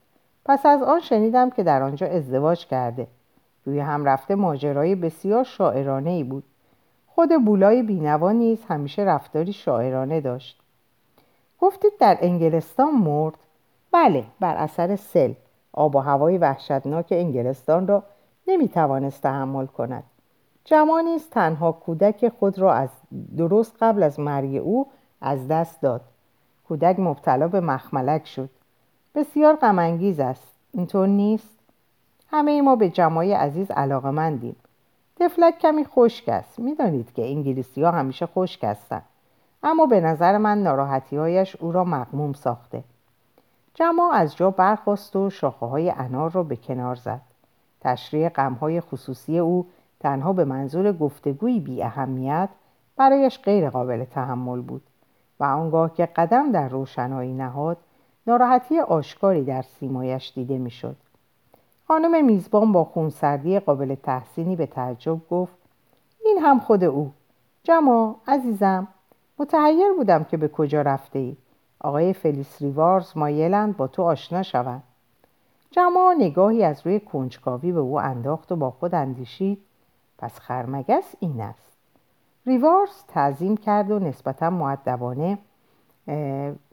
پس 0.44 0.66
از 0.66 0.82
آن 0.82 1.00
شنیدم 1.00 1.50
که 1.50 1.62
در 1.62 1.82
آنجا 1.82 2.06
ازدواج 2.06 2.66
کرده. 2.66 3.06
روی 3.64 3.80
هم 3.80 4.04
رفته 4.04 4.34
ماجرای 4.34 4.94
بسیار 4.94 5.44
شاعرانه 5.44 6.10
ای 6.10 6.24
بود. 6.24 6.44
خود 7.06 7.44
بولای 7.44 7.82
بینوا 7.82 8.32
نیز 8.32 8.64
همیشه 8.68 9.02
رفتاری 9.02 9.52
شاعرانه 9.52 10.20
داشت. 10.20 10.60
گفتید 11.60 11.92
در 12.00 12.18
انگلستان 12.20 12.94
مرد؟ 12.94 13.34
بله 13.92 14.24
بر 14.40 14.56
اثر 14.56 14.96
سل. 14.96 15.32
آب 15.76 15.96
و 15.96 15.98
هوای 15.98 16.38
وحشتناک 16.38 17.06
انگلستان 17.10 17.86
را 17.86 18.02
نمی‌توانست 18.48 19.22
تحمل 19.22 19.66
کند. 19.66 20.04
جمانی 20.64 21.14
است 21.14 21.30
تنها 21.30 21.72
کودک 21.72 22.28
خود 22.28 22.58
را 22.58 22.72
از 22.72 22.88
درست 23.36 23.76
قبل 23.80 24.02
از 24.02 24.20
مرگ 24.20 24.56
او 24.56 24.86
از 25.20 25.48
دست 25.48 25.80
داد. 25.80 26.00
کودک 26.68 27.00
مبتلا 27.00 27.48
به 27.48 27.60
مخملک 27.60 28.26
شد. 28.26 28.50
بسیار 29.14 29.56
غمانگیز 29.56 30.20
است. 30.20 30.54
اینطور 30.72 31.06
نیست؟ 31.06 31.58
همه 32.30 32.62
ما 32.62 32.76
به 32.76 32.88
جمعای 32.88 33.32
عزیز 33.32 33.70
علاقه 33.70 34.10
مندیم 34.10 34.56
تفلک 35.16 35.58
کمی 35.58 35.84
خشک 35.84 36.28
است. 36.28 36.58
می‌دانید 36.58 37.12
که 37.12 37.26
انگلیسی 37.26 37.82
ها 37.82 37.90
همیشه 37.90 38.26
خشک 38.26 38.64
هستند. 38.64 39.04
اما 39.62 39.86
به 39.86 40.00
نظر 40.00 40.38
من 40.38 40.62
ناراحتی 40.62 41.16
هایش 41.16 41.56
او 41.56 41.72
را 41.72 41.84
مقموم 41.84 42.32
ساخته. 42.32 42.84
جمع 43.74 44.02
از 44.12 44.36
جا 44.36 44.50
برخواست 44.50 45.16
و 45.16 45.30
شاخه 45.30 45.66
های 45.66 45.90
انار 45.90 46.30
را 46.30 46.42
به 46.42 46.56
کنار 46.56 46.94
زد. 46.94 47.20
تشریح 47.80 48.28
غمهای 48.28 48.80
خصوصی 48.80 49.38
او 49.38 49.66
تنها 50.00 50.32
به 50.32 50.44
منظور 50.44 50.92
گفتگوی 50.92 51.60
بی 51.60 51.82
اهمیت 51.82 52.48
برایش 52.96 53.38
غیر 53.38 53.70
قابل 53.70 54.04
تحمل 54.04 54.60
بود 54.60 54.82
و 55.40 55.44
آنگاه 55.44 55.94
که 55.94 56.06
قدم 56.06 56.52
در 56.52 56.68
روشنایی 56.68 57.32
نهاد 57.32 57.76
ناراحتی 58.26 58.80
آشکاری 58.80 59.44
در 59.44 59.62
سیمایش 59.62 60.32
دیده 60.34 60.58
می‌شد. 60.58 60.96
خانم 61.88 62.24
میزبان 62.24 62.72
با 62.72 62.84
خونسردی 62.84 63.58
قابل 63.58 63.94
تحسینی 63.94 64.56
به 64.56 64.66
تعجب 64.66 65.28
گفت 65.30 65.54
این 66.24 66.38
هم 66.42 66.60
خود 66.60 66.84
او. 66.84 67.12
جما 67.62 68.16
عزیزم 68.28 68.88
متحیر 69.38 69.92
بودم 69.96 70.24
که 70.24 70.36
به 70.36 70.48
کجا 70.48 70.82
رفته 70.82 71.18
ای؟ 71.18 71.36
آقای 71.84 72.12
فلیس 72.12 72.62
ریوارز 72.62 73.16
مایلند 73.16 73.76
با 73.76 73.86
تو 73.86 74.02
آشنا 74.02 74.42
شوند. 74.42 74.82
جما 75.70 76.14
نگاهی 76.18 76.64
از 76.64 76.86
روی 76.86 77.00
کنجکاوی 77.00 77.72
به 77.72 77.80
او 77.80 78.00
انداخت 78.00 78.52
و 78.52 78.56
با 78.56 78.70
خود 78.70 78.94
اندیشید 78.94 79.58
پس 80.18 80.38
خرمگس 80.38 81.14
این 81.20 81.40
است. 81.40 81.72
ریوارز 82.46 83.04
تعظیم 83.08 83.56
کرد 83.56 83.90
و 83.90 83.98
نسبتا 83.98 84.50
معدبانه 84.50 85.38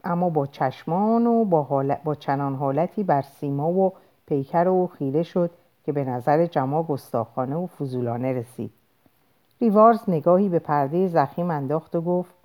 اما 0.04 0.30
با 0.30 0.46
چشمان 0.46 1.26
و 1.26 1.44
با, 1.44 1.84
با 2.04 2.14
چنان 2.14 2.54
حالتی 2.54 3.02
بر 3.02 3.22
سیما 3.22 3.68
و 3.68 3.92
پیکر 4.26 4.68
و 4.68 4.86
خیره 4.86 5.22
شد 5.22 5.50
که 5.84 5.92
به 5.92 6.04
نظر 6.04 6.46
جما 6.46 6.82
گستاخانه 6.82 7.56
و 7.56 7.66
فضولانه 7.66 8.32
رسید. 8.32 8.70
ریوارز 9.60 10.00
نگاهی 10.08 10.48
به 10.48 10.58
پرده 10.58 11.08
زخیم 11.08 11.50
انداخت 11.50 11.96
و 11.96 12.00
گفت 12.00 12.41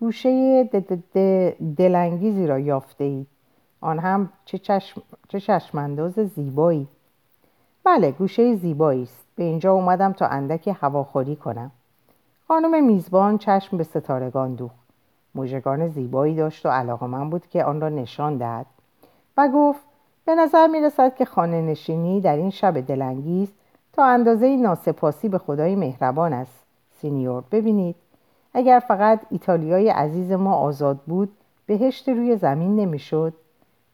گوشه 0.00 0.64
دلانگیزی 1.76 2.46
را 2.46 2.58
یافته 2.58 3.04
اید 3.04 3.26
آن 3.80 3.98
هم 3.98 4.32
چه, 4.44 4.58
چشم، 4.58 5.02
چه 5.28 5.40
چشمانداز 5.40 6.12
زیبایی. 6.12 6.88
بله 7.84 8.10
گوشه 8.10 8.54
زیبایی 8.54 9.02
است. 9.02 9.26
به 9.36 9.44
اینجا 9.44 9.72
اومدم 9.72 10.12
تا 10.12 10.26
اندکی 10.26 10.70
هواخوری 10.70 11.36
کنم. 11.36 11.70
خانم 12.48 12.84
میزبان 12.84 13.38
چشم 13.38 13.76
به 13.76 13.84
ستارگان 13.84 14.54
دوخت. 14.54 14.74
موژگان 15.34 15.88
زیبایی 15.88 16.34
داشت 16.34 16.66
و 16.66 16.68
علاقه 16.68 17.06
من 17.06 17.30
بود 17.30 17.46
که 17.46 17.64
آن 17.64 17.80
را 17.80 17.88
نشان 17.88 18.36
دهد. 18.36 18.66
و 19.36 19.48
گفت 19.54 19.80
به 20.24 20.34
نظر 20.34 20.66
می 20.66 20.80
رسد 20.80 21.16
که 21.16 21.24
خانه 21.24 21.62
نشینی 21.62 22.20
در 22.20 22.36
این 22.36 22.50
شب 22.50 22.80
دلانگیز 22.80 23.52
تا 23.92 24.04
اندازه 24.04 24.56
ناسپاسی 24.56 25.28
به 25.28 25.38
خدای 25.38 25.76
مهربان 25.76 26.32
است. 26.32 26.64
سینیور 27.00 27.44
ببینید. 27.50 27.96
اگر 28.54 28.82
فقط 28.88 29.20
ایتالیای 29.30 29.88
عزیز 29.88 30.32
ما 30.32 30.54
آزاد 30.54 30.98
بود 31.06 31.32
بهشت 31.66 32.08
روی 32.08 32.36
زمین 32.36 32.76
نمی‌شد. 32.76 33.34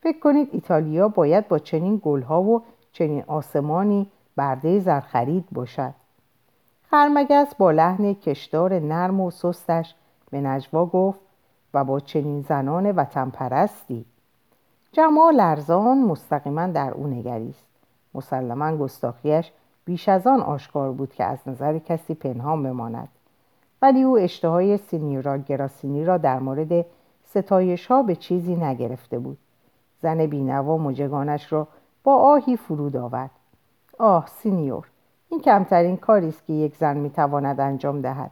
فکر 0.00 0.18
کنید 0.18 0.48
ایتالیا 0.52 1.08
باید 1.08 1.48
با 1.48 1.58
چنین 1.58 2.00
گلها 2.04 2.42
و 2.42 2.62
چنین 2.92 3.24
آسمانی 3.26 4.10
برده 4.36 4.78
زرخرید 4.78 5.44
باشد. 5.52 5.94
خرمگس 6.90 7.54
با 7.54 7.70
لحن 7.70 8.14
کشدار 8.14 8.78
نرم 8.78 9.20
و 9.20 9.30
سستش 9.30 9.94
به 10.30 10.40
نجوا 10.40 10.86
گفت 10.86 11.20
و 11.74 11.84
با 11.84 12.00
چنین 12.00 12.40
زنان 12.40 12.92
وطن 12.92 13.30
پرستی 13.30 14.04
جمال 14.92 15.34
لرزان 15.34 16.02
مستقیما 16.02 16.66
در 16.66 16.90
او 16.90 17.06
نگریست 17.06 17.66
مسلما 18.14 18.76
گستاخیش 18.76 19.52
بیش 19.84 20.08
از 20.08 20.26
آن 20.26 20.40
آشکار 20.40 20.92
بود 20.92 21.12
که 21.14 21.24
از 21.24 21.38
نظر 21.46 21.78
کسی 21.78 22.14
پنهان 22.14 22.62
بماند. 22.62 23.08
ولی 23.84 24.02
او 24.02 24.18
اشتهای 24.18 24.76
سینیورا 24.76 25.36
گراسینی 25.36 26.04
را 26.04 26.18
در 26.18 26.38
مورد 26.38 26.86
ستایش 27.24 27.86
ها 27.86 28.02
به 28.02 28.16
چیزی 28.16 28.56
نگرفته 28.56 29.18
بود. 29.18 29.38
زن 30.02 30.26
بینوا 30.26 30.78
مجگانش 30.78 31.52
را 31.52 31.68
با 32.04 32.14
آهی 32.14 32.56
فرود 32.56 32.96
آورد. 32.96 33.30
آه 33.98 34.26
سینیور 34.26 34.86
این 35.28 35.40
کمترین 35.40 35.96
کاری 35.96 36.28
است 36.28 36.46
که 36.46 36.52
یک 36.52 36.76
زن 36.76 36.96
می‌تواند 36.96 37.60
انجام 37.60 38.00
دهد. 38.00 38.30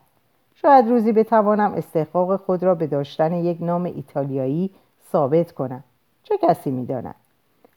شاید 0.54 0.88
روزی 0.88 1.12
بتوانم 1.12 1.74
استحقاق 1.74 2.36
خود 2.36 2.62
را 2.62 2.74
به 2.74 2.86
داشتن 2.86 3.32
یک 3.32 3.58
نام 3.60 3.84
ایتالیایی 3.84 4.70
ثابت 5.10 5.52
کنم. 5.52 5.84
چه 6.22 6.38
کسی 6.38 6.70
می‌داند؟ 6.70 7.14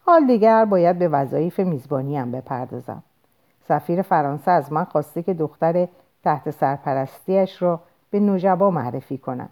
حال 0.05 0.27
دیگر 0.27 0.65
باید 0.65 0.99
به 0.99 1.07
وظایف 1.07 1.59
میزبانی 1.59 2.17
هم 2.17 2.31
بپردازم. 2.31 3.03
سفیر 3.67 4.01
فرانسه 4.01 4.51
از 4.51 4.73
من 4.73 4.83
خواسته 4.83 5.23
که 5.23 5.33
دختر 5.33 5.88
تحت 6.25 6.49
سرپرستیش 6.49 7.61
را 7.61 7.79
به 8.09 8.19
نوجبا 8.19 8.71
معرفی 8.71 9.17
کنم. 9.17 9.49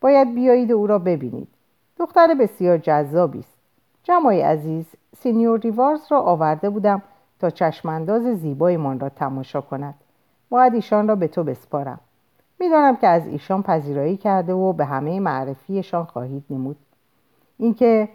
باید 0.00 0.34
بیایید 0.34 0.72
او 0.72 0.86
را 0.86 0.98
ببینید. 0.98 1.48
دختر 1.96 2.34
بسیار 2.34 2.78
جذابی 2.78 3.38
است. 3.38 3.58
جمعی 4.02 4.40
عزیز 4.40 4.86
سینیور 5.16 5.60
ریوارز 5.60 6.00
را 6.10 6.20
آورده 6.20 6.70
بودم 6.70 7.02
تا 7.40 7.50
چشمانداز 7.50 8.22
زیبایمان 8.22 9.00
را 9.00 9.08
تماشا 9.08 9.60
کند. 9.60 9.94
باید 10.50 10.74
ایشان 10.74 11.08
را 11.08 11.14
به 11.14 11.28
تو 11.28 11.44
بسپارم. 11.44 12.00
می‌دانم 12.60 12.96
که 12.96 13.06
از 13.06 13.26
ایشان 13.26 13.62
پذیرایی 13.62 14.16
کرده 14.16 14.52
و 14.52 14.72
به 14.72 14.84
همه 14.84 15.20
معرفیشان 15.20 16.04
خواهید 16.04 16.44
نمود. 16.50 16.76
اینکه 17.58 18.08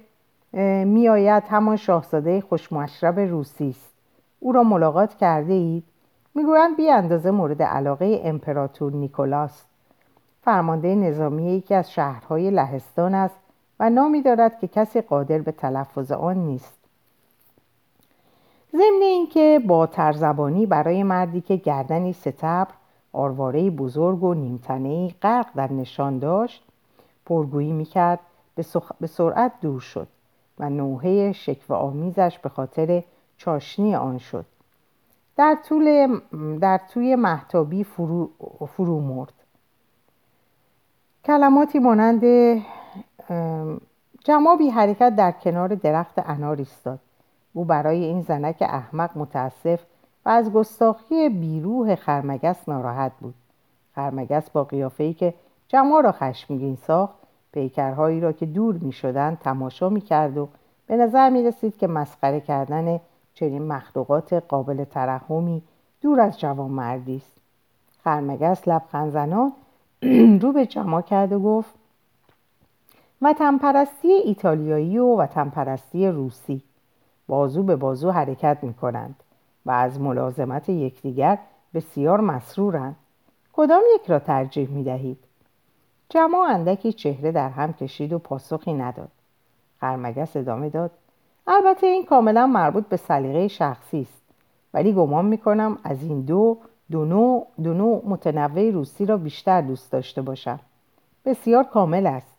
میآید 0.85 1.43
همان 1.49 1.75
شاهزاده 1.75 2.41
خوشمشرب 2.41 3.19
روسی 3.19 3.69
است. 3.69 3.93
او 4.39 4.51
را 4.51 4.63
ملاقات 4.63 5.13
کرده 5.17 5.53
اید 5.53 5.83
می‌گویند 6.35 6.77
بی 6.77 6.89
اندازه 6.89 7.31
مورد 7.31 7.61
علاقه 7.61 8.21
امپراتور 8.23 8.93
نیکولاس. 8.93 9.63
فرمانده 10.41 10.95
نظامی 10.95 11.51
یکی 11.51 11.75
از 11.75 11.91
شهرهای 11.91 12.51
لهستان 12.51 13.15
است 13.15 13.35
و 13.79 13.89
نامی 13.89 14.21
دارد 14.21 14.59
که 14.59 14.67
کسی 14.67 15.01
قادر 15.01 15.39
به 15.39 15.51
تلفظ 15.51 16.11
آن 16.11 16.37
نیست. 16.37 16.77
ضمن 18.71 19.01
اینکه 19.01 19.61
با 19.67 19.87
ترزبانی 19.87 20.65
برای 20.65 21.03
مردی 21.03 21.41
که 21.41 21.55
گردنی 21.55 22.13
ستبر 22.13 22.73
آرواره 23.13 23.69
بزرگ 23.69 24.23
و 24.23 24.33
نیمتنهای 24.33 25.13
غرق 25.21 25.47
در 25.55 25.71
نشان 25.71 26.19
داشت 26.19 26.63
پرگویی 27.25 27.71
می‌کرد 27.71 28.19
به 28.99 29.07
سرعت 29.07 29.51
دور 29.61 29.79
شد 29.79 30.07
و 30.59 30.69
نوحه 30.69 31.31
شکف 31.31 31.71
آمیزش 31.71 32.39
به 32.39 32.49
خاطر 32.49 33.03
چاشنی 33.37 33.95
آن 33.95 34.17
شد. 34.17 34.45
در, 35.37 35.57
طول 35.67 36.19
در 36.59 36.79
توی 36.89 37.15
محتابی 37.15 37.83
فرو, 37.83 38.29
فرو 38.67 38.99
مرد. 39.01 39.33
کلماتی 41.25 41.79
مانند 41.79 42.23
جمابی 44.23 44.69
حرکت 44.69 45.15
در 45.15 45.31
کنار 45.31 45.75
درخت 45.75 46.13
انار 46.17 46.57
ایستاد. 46.57 46.99
او 47.53 47.65
برای 47.65 48.03
این 48.03 48.21
زنک 48.21 48.57
احمق 48.61 49.17
متاسف 49.17 49.81
و 50.25 50.29
از 50.29 50.51
گستاخی 50.51 51.29
بیروح 51.29 51.95
خرمگس 51.95 52.69
ناراحت 52.69 53.11
بود. 53.19 53.33
خرمگس 53.95 54.49
با 54.49 54.63
قیافه‌ای 54.63 55.13
که 55.13 55.33
جما 55.67 55.99
را 55.99 56.11
خشمگین 56.11 56.75
ساخت 56.75 57.15
پیکرهایی 57.51 58.21
را 58.21 58.31
که 58.31 58.45
دور 58.45 58.75
می 58.77 58.91
شدن 58.91 59.35
تماشا 59.35 59.89
می 59.89 60.01
کرد 60.01 60.37
و 60.37 60.49
به 60.87 60.97
نظر 60.97 61.29
می 61.29 61.43
رسید 61.43 61.77
که 61.77 61.87
مسخره 61.87 62.39
کردن 62.39 62.99
چنین 63.33 63.67
مخلوقات 63.67 64.33
قابل 64.33 64.83
ترحمی 64.83 65.61
دور 66.01 66.19
از 66.21 66.39
جوان 66.39 66.71
مردی 66.71 67.15
است. 67.15 67.37
خرمگس 68.03 68.67
لبخند 68.67 69.11
زنان 69.11 69.53
رو 70.41 70.51
به 70.51 70.65
جما 70.65 71.01
کرد 71.01 71.33
و 71.33 71.39
گفت 71.39 71.73
وطن 73.21 73.57
پرستی 73.57 74.11
ایتالیایی 74.11 74.97
و 74.97 75.15
وطن 75.15 75.49
پرستی 75.49 76.07
روسی 76.07 76.63
بازو 77.27 77.63
به 77.63 77.75
بازو 77.75 78.11
حرکت 78.11 78.57
می 78.61 78.73
کنند 78.73 79.15
و 79.65 79.71
از 79.71 80.01
ملازمت 80.01 80.69
یکدیگر 80.69 81.39
بسیار 81.73 82.21
مسرورند. 82.21 82.95
کدام 83.53 83.81
یک 83.95 84.09
را 84.09 84.19
ترجیح 84.19 84.69
می 84.69 84.83
دهید؟ 84.83 85.17
جمع 86.09 86.37
اندکی 86.37 86.93
چهره 86.93 87.31
در 87.31 87.49
هم 87.49 87.73
کشید 87.73 88.13
و 88.13 88.19
پاسخی 88.19 88.73
نداد. 88.73 89.11
خرمگس 89.79 90.35
ادامه 90.37 90.69
داد 90.69 90.91
البته 91.47 91.87
این 91.87 92.05
کاملا 92.05 92.47
مربوط 92.47 92.87
به 92.87 92.97
سلیقه 92.97 93.47
شخصی 93.47 94.01
است. 94.01 94.23
ولی 94.73 94.93
گمان 94.93 95.25
می 95.25 95.37
کنم 95.37 95.77
از 95.83 96.03
این 96.03 96.21
دو 96.21 96.57
دو 96.91 97.05
نوع, 97.57 98.01
متنوع 98.05 98.69
روسی 98.69 99.05
را 99.05 99.17
بیشتر 99.17 99.61
دوست 99.61 99.91
داشته 99.91 100.21
باشم. 100.21 100.59
بسیار 101.25 101.63
کامل 101.63 102.07
است. 102.07 102.33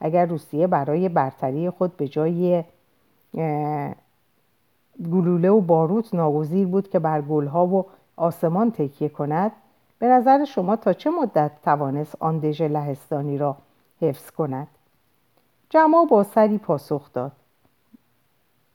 اگر 0.00 0.26
روسیه 0.26 0.66
برای 0.66 1.08
برتری 1.08 1.70
خود 1.70 1.96
به 1.96 2.08
جای 2.08 2.64
گلوله 5.10 5.50
و 5.50 5.60
باروت 5.60 6.14
ناگزیر 6.14 6.66
بود 6.66 6.90
که 6.90 6.98
بر 6.98 7.22
گلها 7.22 7.66
و 7.66 7.86
آسمان 8.16 8.70
تکیه 8.70 9.08
کند 9.08 9.52
به 9.98 10.06
نظر 10.06 10.44
شما 10.44 10.76
تا 10.76 10.92
چه 10.92 11.10
مدت 11.10 11.50
توانست 11.64 12.16
آن 12.20 12.38
دژ 12.38 12.62
لهستانی 12.62 13.38
را 13.38 13.56
حفظ 14.00 14.30
کند؟ 14.30 14.68
جمع 15.70 16.06
با 16.10 16.22
سری 16.22 16.58
پاسخ 16.58 17.12
داد. 17.12 17.32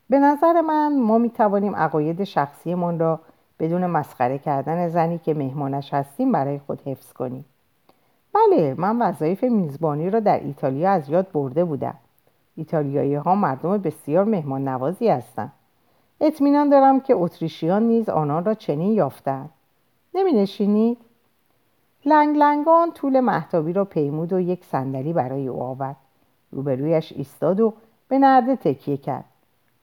به 0.10 0.20
نظر 0.20 0.62
من 0.62 1.00
ما 1.00 1.18
می 1.18 1.30
توانیم 1.30 1.76
عقاید 1.76 2.24
شخصیمان 2.24 3.00
را 3.00 3.20
بدون 3.60 3.86
مسخره 3.86 4.38
کردن 4.38 4.90
زنی 4.90 5.18
که 5.18 5.34
مهمانش 5.34 5.94
هستیم 5.94 6.32
برای 6.32 6.60
خود 6.60 6.82
حفظ 6.86 7.14
کنیم. 7.14 7.46
بله 8.34 8.76
من 8.78 9.02
وظایف 9.02 9.44
میزبانی 9.44 10.10
را 10.10 10.20
در 10.20 10.40
ایتالیا 10.40 10.92
از 10.92 11.10
یاد 11.10 11.32
برده 11.32 11.66
بودم. 11.66 11.96
ایتالیایی 12.56 13.16
ها 13.16 13.36
مردم 13.36 13.78
بسیار 13.78 14.26
مهمان 14.26 14.68
نوازی 14.68 15.10
هستند. 15.10 15.52
اطمینان 16.22 16.70
دارم 16.70 17.00
که 17.00 17.16
اتریشیان 17.16 17.84
نیز 17.84 18.10
آنان 18.10 18.46
را 18.46 18.54
چنین 18.54 18.94
یافتند 18.94 19.50
نمی 20.14 20.34
نشینید؟ 20.34 20.98
لنگ 22.06 22.38
لنگان 22.38 22.92
طول 22.92 23.20
محتابی 23.20 23.74
را 23.74 23.86
پیمود 23.86 24.34
و 24.34 24.40
یک 24.40 24.66
صندلی 24.66 25.14
برای 25.14 25.48
او 25.48 25.64
آورد. 25.64 25.96
روبرویش 26.52 27.14
ایستاد 27.14 27.60
و 27.60 27.74
به 28.08 28.20
نرده 28.20 28.56
تکیه 28.56 28.98
کرد. 28.98 29.26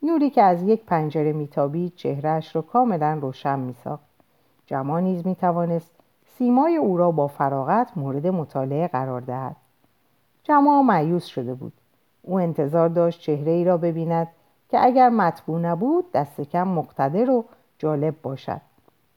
نوری 0.03 0.31
که 0.31 0.43
از 0.43 0.63
یک 0.63 0.85
پنجره 0.85 1.33
میتابید 1.33 1.95
چهرهش 1.95 2.57
را 2.57 2.63
کاملا 2.63 3.19
روشن 3.23 3.59
میساخت. 3.59 4.05
جما 4.67 5.01
نیز 5.01 5.27
می‌توانست 5.27 5.91
سیمای 6.39 6.77
او 6.77 6.97
را 6.97 7.11
با 7.11 7.27
فراغت 7.27 7.91
مورد 7.97 8.27
مطالعه 8.27 8.89
قرار 8.89 9.21
دهد. 9.21 9.57
جما 10.43 10.83
معیوس 10.83 11.25
شده 11.25 11.55
بود. 11.55 11.73
او 12.23 12.41
انتظار 12.41 12.89
داشت 12.89 13.21
چهره 13.21 13.53
ای 13.53 13.65
را 13.65 13.77
ببیند 13.77 14.29
که 14.69 14.85
اگر 14.85 15.09
مطبوع 15.09 15.61
نبود 15.61 16.13
دست 16.13 16.41
کم 16.41 16.69
مقتدر 16.69 17.31
و 17.31 17.45
جالب 17.79 18.15
باشد. 18.23 18.61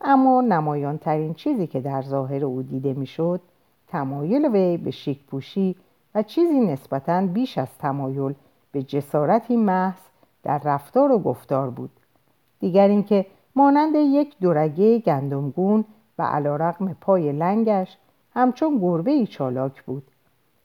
اما 0.02 0.42
نمایان 0.42 0.98
ترین 0.98 1.34
چیزی 1.34 1.68
که 1.68 1.82
در 1.82 2.02
ظاهر 2.02 2.46
او 2.46 2.62
دیده 2.62 2.94
می‌شد 2.94 3.42
تمایل 3.88 4.46
وی 4.46 4.78
به 4.78 4.92
شیک 4.92 5.26
پوشی 5.26 5.76
و 6.16 6.24
چیزی 6.24 6.60
نسبتا 6.60 7.22
بیش 7.22 7.58
از 7.58 7.78
تمایل 7.78 8.34
به 8.72 8.84
جسارتی 8.84 9.58
محض 9.58 10.09
در 10.50 10.62
رفتار 10.64 11.12
و 11.12 11.20
گفتار 11.20 11.70
بود. 11.70 11.90
دیگر 12.60 12.88
اینکه 12.88 13.26
مانند 13.56 13.96
یک 13.96 14.36
دورگه 14.42 15.00
گندمگون 15.00 15.86
و 16.20 16.24
علا 16.24 16.74
پای 17.02 17.32
لنگش 17.32 17.98
همچون 18.34 18.80
گربه 18.80 19.12
ای 19.12 19.28
چالاک 19.28 19.84
بود. 19.84 20.04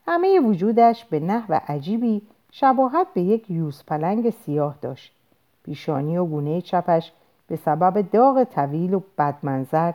همه 0.07 0.40
وجودش 0.40 1.05
به 1.05 1.20
نحو 1.20 1.61
عجیبی 1.68 2.23
شباهت 2.51 3.07
به 3.14 3.20
یک 3.20 3.51
یوز 3.51 3.85
پلنگ 3.87 4.31
سیاه 4.31 4.79
داشت. 4.81 5.16
پیشانی 5.64 6.18
و 6.18 6.25
گونه 6.25 6.61
چپش 6.61 7.12
به 7.47 7.57
سبب 7.57 8.11
داغ 8.11 8.44
طویل 8.44 8.94
و 8.94 9.01
بدمنظر 9.18 9.92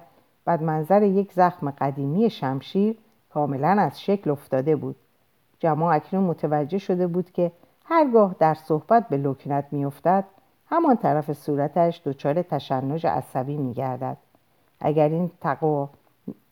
بدمنظر 0.48 1.04
یک 1.04 1.34
زخم 1.34 1.72
قدیمی 1.72 2.30
شمشیر 2.30 2.98
کاملا 3.30 3.70
از 3.70 4.02
شکل 4.02 4.30
افتاده 4.30 4.76
بود. 4.76 4.96
جماع 5.60 5.96
اکنون 5.96 6.24
متوجه 6.24 6.78
شده 6.78 7.08
بود 7.08 7.32
که 7.32 7.52
هرگاه 7.92 8.36
در 8.40 8.54
صحبت 8.54 9.08
به 9.10 9.18
لکنت 9.18 9.66
میافتد 9.72 10.26
همان 10.66 10.98
طرف 10.98 11.34
صورتش 11.34 12.02
دچار 12.06 12.42
تشنج 12.42 13.08
عصبی 13.08 13.58
میگردد. 13.58 14.18
اگر 14.80 15.10
این 15.10 15.32
تقا... 15.42 15.90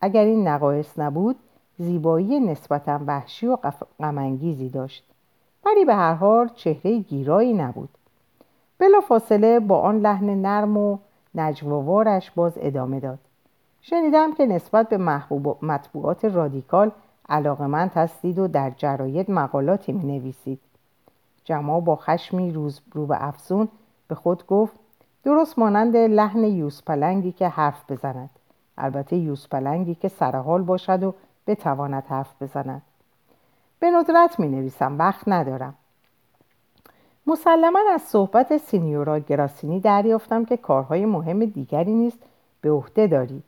اگر 0.01 0.23
این 0.23 0.47
نقایص 0.47 0.99
نبود 0.99 1.35
زیبایی 1.77 2.39
نسبتا 2.39 2.99
وحشی 3.07 3.47
و 3.47 3.57
غمانگیزی 3.99 4.69
داشت. 4.69 5.03
ولی 5.65 5.85
به 5.85 5.95
هر 5.95 6.13
حال 6.13 6.49
چهره 6.55 6.97
گیرایی 6.97 7.53
نبود. 7.53 7.89
بلا 8.79 8.99
فاصله 8.99 9.59
با 9.59 9.79
آن 9.79 9.99
لحن 9.99 10.29
نرم 10.29 10.77
و 10.77 10.97
نجووارش 11.35 12.31
باز 12.31 12.53
ادامه 12.55 12.99
داد. 12.99 13.19
شنیدم 13.81 14.33
که 14.33 14.45
نسبت 14.45 14.89
به 14.89 14.97
محبوب... 14.97 15.65
مطبوعات 15.65 16.25
رادیکال 16.25 16.91
علاقمند 17.29 17.91
هستید 17.95 18.39
و 18.39 18.47
در 18.47 18.69
جراید 18.69 19.31
مقالاتی 19.31 19.91
می 19.91 20.03
نویسید 20.03 20.59
جما 21.47 21.79
با 21.79 21.95
خشمی 21.95 22.51
روز 22.51 22.81
رو 22.93 23.05
به 23.05 23.27
افزون 23.27 23.67
به 24.07 24.15
خود 24.15 24.47
گفت 24.47 24.73
درست 25.23 25.59
مانند 25.59 25.97
لحن 25.97 26.43
یوسپلنگی 26.43 27.31
که 27.31 27.47
حرف 27.47 27.91
بزند. 27.91 28.29
البته 28.77 29.15
یوسپلنگی 29.15 29.95
که 29.95 30.07
سرحال 30.07 30.61
باشد 30.61 31.03
و 31.03 31.13
بتواند 31.47 32.03
حرف 32.07 32.41
بزند. 32.41 32.81
به 33.79 33.91
ندرت 33.91 34.39
می 34.39 34.47
نویسم 34.47 34.97
وقت 34.97 35.27
ندارم. 35.27 35.73
مسلما 37.27 37.79
از 37.93 38.01
صحبت 38.01 38.57
سینیورا 38.57 39.19
گراسینی 39.19 39.79
دریافتم 39.79 40.45
که 40.45 40.57
کارهای 40.57 41.05
مهم 41.05 41.45
دیگری 41.45 41.93
نیست 41.93 42.19
به 42.61 42.71
عهده 42.71 43.07
دارید. 43.07 43.43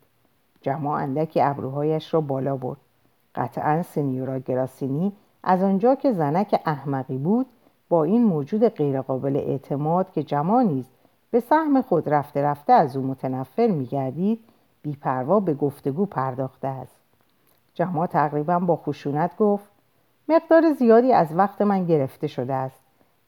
جمع 0.61 0.89
اندکی 0.89 1.41
ابروهایش 1.41 2.13
را 2.13 2.21
بالا 2.21 2.57
برد. 2.57 2.79
قطعا 3.35 3.83
سینیورا 3.83 4.39
گراسینی 4.39 5.13
از 5.43 5.63
آنجا 5.63 5.95
که 5.95 6.11
زنک 6.11 6.61
احمقی 6.65 7.17
بود 7.17 7.45
با 7.89 8.03
این 8.03 8.23
موجود 8.23 8.67
غیرقابل 8.67 9.35
اعتماد 9.35 10.11
که 10.11 10.23
جما 10.23 10.61
نیز 10.61 10.85
به 11.31 11.39
سهم 11.39 11.81
خود 11.81 12.09
رفته 12.09 12.41
رفته 12.41 12.73
از 12.73 12.97
او 12.97 13.03
متنفر 13.03 13.67
میگردید 13.67 14.39
بیپروا 14.81 15.39
به 15.39 15.53
گفتگو 15.53 16.05
پرداخته 16.05 16.67
است. 16.67 16.99
جما 17.73 18.07
تقریبا 18.07 18.59
با 18.59 18.75
خشونت 18.75 19.37
گفت 19.37 19.69
مقدار 20.29 20.71
زیادی 20.71 21.13
از 21.13 21.27
وقت 21.35 21.61
من 21.61 21.85
گرفته 21.85 22.27
شده 22.27 22.53
است 22.53 22.79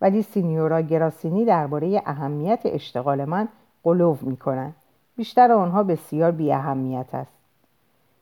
ولی 0.02 0.22
سینیورا 0.22 0.82
گراسینی 0.82 1.46
درباره 1.46 2.02
اهمیت 2.06 2.60
اشتغال 2.66 3.26
من 3.26 3.48
قلوب 3.84 4.24
می 4.24 4.38
کنند 4.38 4.76
بیشتر 5.16 5.52
آنها 5.52 5.84
بسیار 5.84 6.32
بی 6.32 6.54
اهمیت 6.54 7.16
است. 7.16 7.38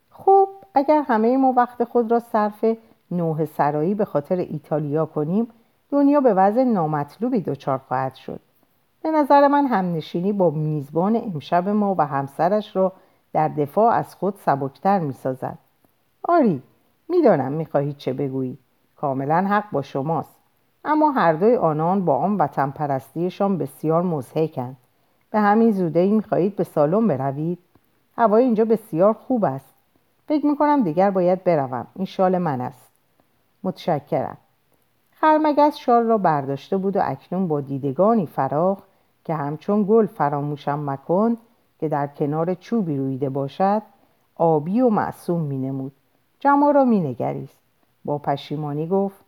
خب 0.10 0.48
اگر 0.74 1.02
همه 1.08 1.38
ما 1.38 1.54
وقت 1.58 1.84
خود 1.84 2.12
را 2.12 2.20
صرف 2.20 2.66
نوه 3.12 3.46
سرایی 3.46 3.96
به 3.96 4.06
خاطر 4.06 4.36
ایتالیا 4.36 5.06
کنیم 5.06 5.48
دنیا 5.92 6.22
به 6.22 6.34
وضع 6.34 6.64
نامطلوبی 6.64 7.42
دچار 7.42 7.78
خواهد 7.78 8.16
شد. 8.16 8.40
به 9.04 9.12
نظر 9.12 9.48
من 9.48 9.66
همنشینی 9.66 10.34
با 10.34 10.50
میزبان 10.50 11.16
امشب 11.16 11.70
ما 11.70 11.96
و 11.98 12.06
همسرش 12.06 12.76
را 12.76 12.94
در 13.34 13.48
دفاع 13.48 13.94
از 13.94 14.16
خود 14.16 14.36
سبکتر 14.46 15.00
می 15.00 15.14
سازد. 15.14 15.58
آری 16.24 16.62
می‌دانم 17.10 17.52
می‌خواهید 17.52 17.98
چه 17.98 18.14
بگویید 18.14 18.60
کاملا 18.96 19.36
حق 19.50 19.72
با 19.72 19.82
شماست. 19.82 20.36
اما 20.86 21.12
هر 21.12 21.34
دوی 21.34 21.56
آنان 21.56 22.06
با 22.06 22.18
آن 22.18 22.38
وطن 22.38 22.70
پرستیشان 22.70 23.58
بسیار 23.58 24.02
مزهکند 24.04 24.78
به 25.32 25.40
همین 25.40 25.72
زوده 25.72 26.00
ای 26.00 26.12
می‌خواهید 26.12 26.56
به 26.56 26.64
سالن 26.64 27.08
بروید؟ 27.08 27.60
هوای 28.18 28.44
اینجا 28.44 28.66
بسیار 28.66 29.14
خوب 29.14 29.46
است. 29.46 29.74
فکر 30.28 30.46
می‌کنم 30.46 30.84
دیگر 30.84 31.12
باید 31.12 31.44
بروم. 31.44 31.88
این 31.96 32.06
شال 32.06 32.38
من 32.38 32.62
است. 32.62 32.92
متشکرم. 33.64 34.38
خرمگس 35.22 35.78
شال 35.78 36.04
را 36.04 36.18
برداشته 36.18 36.78
بود 36.78 36.96
و 36.96 37.00
اکنون 37.04 37.48
با 37.48 37.62
دیدگانی 37.62 38.26
فراخ 38.26 38.80
که 39.24 39.34
همچون 39.34 39.86
گل 39.90 40.06
فراموشم 40.06 40.90
مکن 40.90 41.38
که 41.80 41.90
در 41.90 42.08
کنار 42.08 42.54
چوبی 42.54 42.98
رویده 42.98 43.30
باشد 43.30 43.82
آبی 44.36 44.82
و 44.82 44.90
معصوم 44.90 45.42
مینمود. 45.42 45.92
جمع 46.40 46.72
را 46.72 46.86
مینگریست. 46.86 47.60
با 48.06 48.18
پشیمانی 48.18 48.88
گفت 48.88 49.20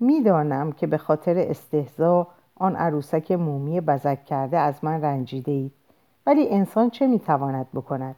می‌دانم 0.00 0.72
که 0.72 0.86
به 0.86 0.98
خاطر 0.98 1.38
استهزا 1.38 2.26
آن 2.56 2.76
عروسک 2.76 3.32
مومی 3.32 3.80
بزک 3.80 4.24
کرده 4.24 4.58
از 4.58 4.84
من 4.84 5.02
رنجیده 5.02 5.52
اید 5.52 5.72
ولی 6.26 6.48
انسان 6.48 6.90
چه 6.90 7.06
می‌تواند 7.06 7.66
بکند؟ 7.74 8.16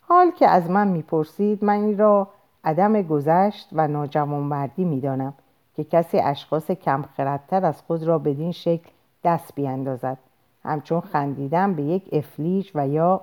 حال 0.00 0.30
که 0.30 0.48
از 0.48 0.70
من 0.70 0.88
می‌پرسید 0.88 1.64
من 1.64 1.74
این 1.74 1.98
را 1.98 2.28
عدم 2.64 3.02
گذشت 3.02 3.68
و 3.72 3.88
ناجوانمردی 3.88 4.84
می‌دانم. 4.84 5.34
که 5.76 5.84
کسی 5.84 6.18
اشخاص 6.18 6.70
کم 6.70 7.02
خردتر 7.02 7.66
از 7.66 7.82
خود 7.82 8.02
را 8.02 8.18
بدین 8.18 8.52
شکل 8.52 8.90
دست 9.24 9.54
بیاندازد. 9.54 10.18
همچون 10.64 11.00
خندیدن 11.00 11.74
به 11.74 11.82
یک 11.82 12.08
افلیج 12.12 12.70
و 12.74 12.88
یا 12.88 13.20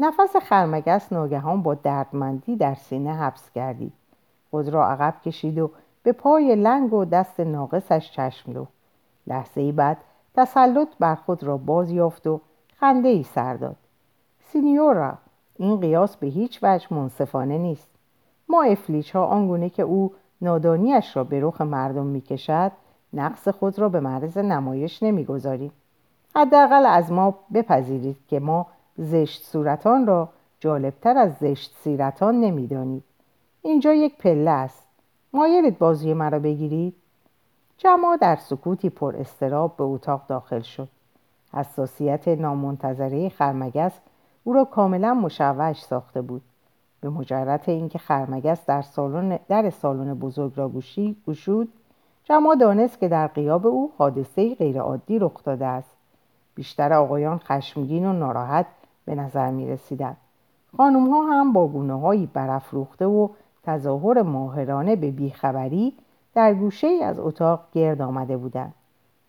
نفس 0.00 0.36
خرمگس 0.36 1.12
ناگهان 1.12 1.62
با 1.62 1.74
دردمندی 1.74 2.56
در 2.56 2.74
سینه 2.74 3.14
حبس 3.14 3.50
کردید 3.50 3.92
خود 4.50 4.68
را 4.68 4.88
عقب 4.88 5.14
کشید 5.24 5.58
و 5.58 5.70
به 6.02 6.12
پای 6.12 6.56
لنگ 6.56 6.92
و 6.92 7.04
دست 7.04 7.40
ناقصش 7.40 8.10
چشم 8.12 8.52
دوخت 8.52 8.72
لحظه 9.26 9.60
ای 9.60 9.72
بعد 9.72 9.96
تسلط 10.34 10.88
بر 11.00 11.14
خود 11.14 11.44
را 11.44 11.56
باز 11.56 11.90
یافت 11.90 12.26
و 12.26 12.40
خنده 12.76 13.08
ای 13.08 13.22
سر 13.22 13.54
داد. 13.54 13.76
سینیورا 14.40 15.14
این 15.56 15.80
قیاس 15.80 16.16
به 16.16 16.26
هیچ 16.26 16.58
وجه 16.62 16.94
منصفانه 16.94 17.58
نیست. 17.58 17.88
ما 18.48 18.62
افلیچ 18.62 19.16
ها 19.16 19.24
آنگونه 19.24 19.70
که 19.70 19.82
او 19.82 20.12
نادانیش 20.44 21.16
را 21.16 21.24
به 21.24 21.40
رخ 21.40 21.60
مردم 21.60 22.06
می‌کشد 22.06 22.72
نقص 23.12 23.48
خود 23.48 23.78
را 23.78 23.88
به 23.88 24.00
معرض 24.00 24.38
نمایش 24.38 25.02
نمی‌گذاریم 25.02 25.72
حداقل 26.36 26.86
از 26.86 27.12
ما 27.12 27.34
بپذیرید 27.54 28.16
که 28.28 28.40
ما 28.40 28.66
زشت 28.98 29.42
صورتان 29.42 30.06
را 30.06 30.28
جالبتر 30.60 31.18
از 31.18 31.32
زشت 31.40 31.74
سیرتان 31.84 32.40
نمی‌دانید. 32.40 33.02
اینجا 33.62 33.94
یک 33.94 34.18
پله 34.18 34.50
است. 34.50 34.86
مایلید 35.32 35.78
بازوی 35.78 36.14
مرا 36.14 36.38
بگیرید. 36.38 36.94
جمع 37.78 38.16
در 38.20 38.36
سکوتی 38.36 38.90
پر 38.90 39.16
استراب 39.16 39.76
به 39.76 39.84
اتاق 39.84 40.22
داخل 40.28 40.60
شد. 40.60 40.88
حساسیت 41.52 42.28
نامنتظره 42.28 43.28
خرمگس 43.28 43.92
او 44.44 44.52
را 44.52 44.64
کاملا 44.64 45.14
مشوش 45.14 45.82
ساخته 45.82 46.22
بود. 46.22 46.42
به 47.04 47.10
مجرد 47.10 47.64
اینکه 47.66 47.98
خرمگس 47.98 48.66
در 48.66 48.82
سالن 48.82 49.38
در 49.48 49.70
سالن 49.70 50.14
بزرگ 50.14 50.52
را 50.56 50.68
گوشی 50.68 51.16
گشود 51.28 51.68
جمع 52.24 52.54
دانست 52.54 53.00
که 53.00 53.08
در 53.08 53.26
قیاب 53.26 53.66
او 53.66 53.92
حادثه 53.98 54.54
غیرعادی 54.54 55.18
رخ 55.18 55.44
داده 55.44 55.66
است. 55.66 55.96
بیشتر 56.54 56.92
آقایان 56.92 57.38
خشمگین 57.38 58.06
و 58.06 58.12
ناراحت 58.12 58.66
به 59.04 59.14
نظر 59.14 59.50
می 59.50 59.68
رسیدند 59.68 60.16
خانوم 60.76 61.10
ها 61.10 61.22
هم 61.22 61.52
با 61.52 61.68
گونه 61.68 62.00
هایی 62.00 62.26
برافروخته 62.26 63.06
و 63.06 63.28
تظاهر 63.62 64.22
ماهرانه 64.22 64.96
به 64.96 65.10
بیخبری 65.10 65.94
در 66.34 66.54
گوشه 66.54 66.86
ای 66.86 67.02
از 67.02 67.18
اتاق 67.18 67.60
گرد 67.72 68.02
آمده 68.02 68.36
بودند. 68.36 68.74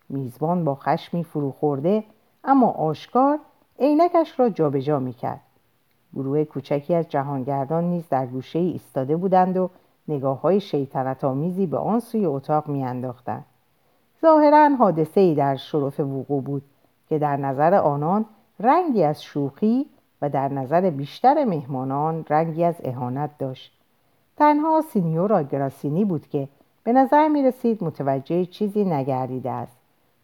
میزبان 0.08 0.64
با 0.64 0.74
خشمی 0.74 1.24
فرو 1.24 1.52
خورده 1.52 2.04
اما 2.44 2.70
آشکار 2.70 3.38
عینکش 3.78 4.40
را 4.40 4.48
جابجا 4.48 4.98
می‌کرد. 4.98 5.40
گروه 6.14 6.44
کوچکی 6.44 6.94
از 6.94 7.08
جهانگردان 7.08 7.84
نیز 7.84 8.04
در 8.10 8.26
گوشه 8.26 8.58
ای 8.58 8.70
ایستاده 8.70 9.16
بودند 9.16 9.56
و 9.56 9.70
نگاه 10.08 10.40
های 10.40 10.60
شیطنت 10.60 11.24
آمیزی 11.24 11.66
به 11.66 11.78
آن 11.78 12.00
سوی 12.00 12.26
اتاق 12.26 12.68
میانداختند. 12.68 13.44
ظاهرا 14.22 14.68
حادثه 14.68 15.20
ای 15.20 15.34
در 15.34 15.56
شرف 15.56 16.00
وقوع 16.00 16.42
بود 16.42 16.62
که 17.08 17.18
در 17.18 17.36
نظر 17.36 17.74
آنان 17.74 18.24
رنگی 18.60 19.02
از 19.04 19.22
شوخی 19.22 19.86
و 20.22 20.28
در 20.28 20.48
نظر 20.48 20.90
بیشتر 20.90 21.44
مهمانان 21.44 22.24
رنگی 22.30 22.64
از 22.64 22.74
اهانت 22.84 23.30
داشت. 23.38 23.72
تنها 24.36 24.80
سینیورا 24.80 25.42
گراسینی 25.42 26.04
بود 26.04 26.28
که 26.28 26.48
به 26.84 26.92
نظر 26.92 27.28
می 27.28 27.42
رسید 27.42 27.84
متوجه 27.84 28.44
چیزی 28.44 28.84
نگردیده 28.84 29.50
است. 29.50 29.76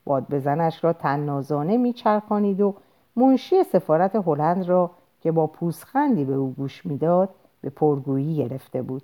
باد 0.05 0.27
بزنش 0.31 0.85
را 0.85 0.93
تنازانه 0.93 1.77
میچرخانید 1.77 2.61
و 2.61 2.75
منشی 3.17 3.63
سفارت 3.65 4.17
هلند 4.17 4.69
را 4.69 4.91
که 5.23 5.33
با 5.33 5.47
پوسخندی 5.47 6.25
به 6.25 6.35
او 6.35 6.53
گوش 6.53 6.87
می‌داد 6.87 7.29
به 7.61 7.71
پرگویی 7.71 8.37
گرفته 8.37 8.83
بود. 8.83 9.03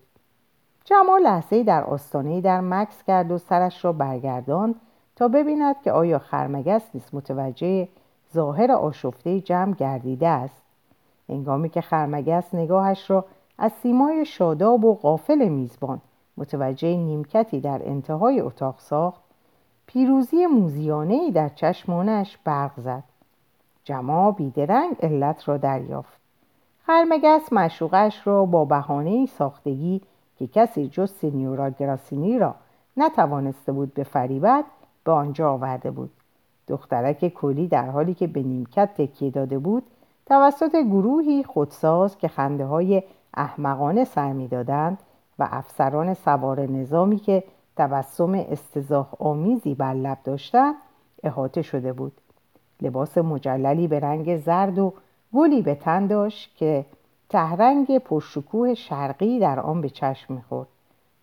جمال 0.84 1.22
لحظه 1.22 1.62
در 1.62 1.84
آستانه 1.84 2.40
در 2.40 2.60
مکس 2.60 3.02
کرد 3.02 3.30
و 3.30 3.38
سرش 3.38 3.84
را 3.84 3.92
برگرداند 3.92 4.74
تا 5.16 5.28
ببیند 5.28 5.82
که 5.84 5.92
آیا 5.92 6.18
خرمگس 6.18 6.82
نیست 6.94 7.14
متوجه 7.14 7.88
ظاهر 8.34 8.72
آشفته 8.72 9.40
جمع 9.40 9.74
گردیده 9.74 10.28
است. 10.28 10.62
انگامی 11.28 11.68
که 11.68 11.80
خرمگس 11.80 12.54
نگاهش 12.54 13.10
را 13.10 13.24
از 13.58 13.72
سیمای 13.72 14.24
شاداب 14.24 14.84
و 14.84 14.94
غافل 14.94 15.48
میزبان 15.48 16.00
متوجه 16.36 16.96
نیمکتی 16.96 17.60
در 17.60 17.80
انتهای 17.84 18.40
اتاق 18.40 18.78
ساخت 18.78 19.20
پیروزی 19.86 20.46
موزیانه 20.46 21.30
در 21.30 21.48
چشمانش 21.48 22.38
برق 22.44 22.80
زد. 22.80 23.04
جما 23.88 24.30
بیدرنگ 24.30 24.96
علت 25.02 25.48
را 25.48 25.56
دریافت. 25.56 26.18
خرمگس 26.86 27.52
مشوقش 27.52 28.26
را 28.26 28.44
با 28.44 28.64
بهانه 28.64 29.26
ساختگی 29.26 30.00
که 30.36 30.46
کسی 30.46 30.88
جز 30.88 31.10
سینیورا 31.12 31.70
گراسینی 31.70 32.38
را 32.38 32.54
نتوانسته 32.96 33.72
بود 33.72 33.94
به 33.94 34.04
فریبت 34.04 34.64
به 35.04 35.12
آنجا 35.12 35.52
آورده 35.52 35.90
بود. 35.90 36.10
دخترک 36.66 37.28
کلی 37.28 37.68
در 37.68 37.90
حالی 37.90 38.14
که 38.14 38.26
به 38.26 38.42
نیمکت 38.42 38.94
تکیه 38.94 39.30
داده 39.30 39.58
بود 39.58 39.82
توسط 40.26 40.76
گروهی 40.76 41.44
خودساز 41.44 42.18
که 42.18 42.28
خنده 42.28 42.66
های 42.66 43.02
احمقانه 43.34 44.04
سر 44.04 44.32
می‌دادند 44.32 44.98
و 45.38 45.48
افسران 45.50 46.14
سوار 46.14 46.60
نظامی 46.60 47.16
که 47.16 47.44
تبسم 47.76 48.34
استزاح 48.34 49.08
آمیزی 49.18 49.74
بر 49.74 49.94
لب 49.94 50.18
داشتند 50.24 50.74
احاطه 51.22 51.62
شده 51.62 51.92
بود. 51.92 52.12
لباس 52.82 53.18
مجللی 53.18 53.88
به 53.88 54.00
رنگ 54.00 54.36
زرد 54.36 54.78
و 54.78 54.92
گلی 55.34 55.62
به 55.62 55.74
تن 55.74 56.06
داشت 56.06 56.56
که 56.56 56.84
تهرنگ 57.28 57.98
پرشکوه 57.98 58.74
شرقی 58.74 59.38
در 59.38 59.60
آن 59.60 59.80
به 59.80 59.90
چشم 59.90 60.34
می‌خورد 60.34 60.68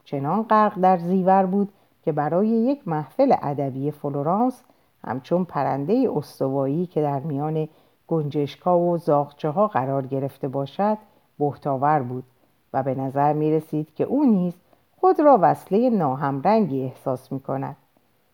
چنان 0.04 0.44
غرق 0.44 0.80
در 0.80 0.98
زیور 0.98 1.46
بود 1.46 1.70
که 2.04 2.12
برای 2.12 2.48
یک 2.48 2.88
محفل 2.88 3.36
ادبی 3.42 3.92
فلورانس 3.92 4.64
همچون 5.04 5.46
پرنده 5.46 6.10
استوایی 6.16 6.86
که 6.86 7.02
در 7.02 7.20
میان 7.20 7.68
گنجشکا 8.08 8.80
و 8.80 8.98
زاغچه 8.98 9.50
ها 9.50 9.68
قرار 9.68 10.08
گرفته 10.08 10.48
باشد 10.48 10.98
بهتاور 11.40 12.00
بود 12.00 12.24
و 12.74 12.84
به 12.84 12.96
نظر 12.96 13.34
می 13.34 13.52
رسید 13.52 13.96
که 13.96 14.04
او 14.04 14.26
نیز 14.26 14.54
خود 15.00 15.20
را 15.20 15.40
وصله 15.42 15.90
ناهمرنگی 15.90 16.84
احساس 16.84 17.32
می 17.32 17.40
کند. 17.40 17.76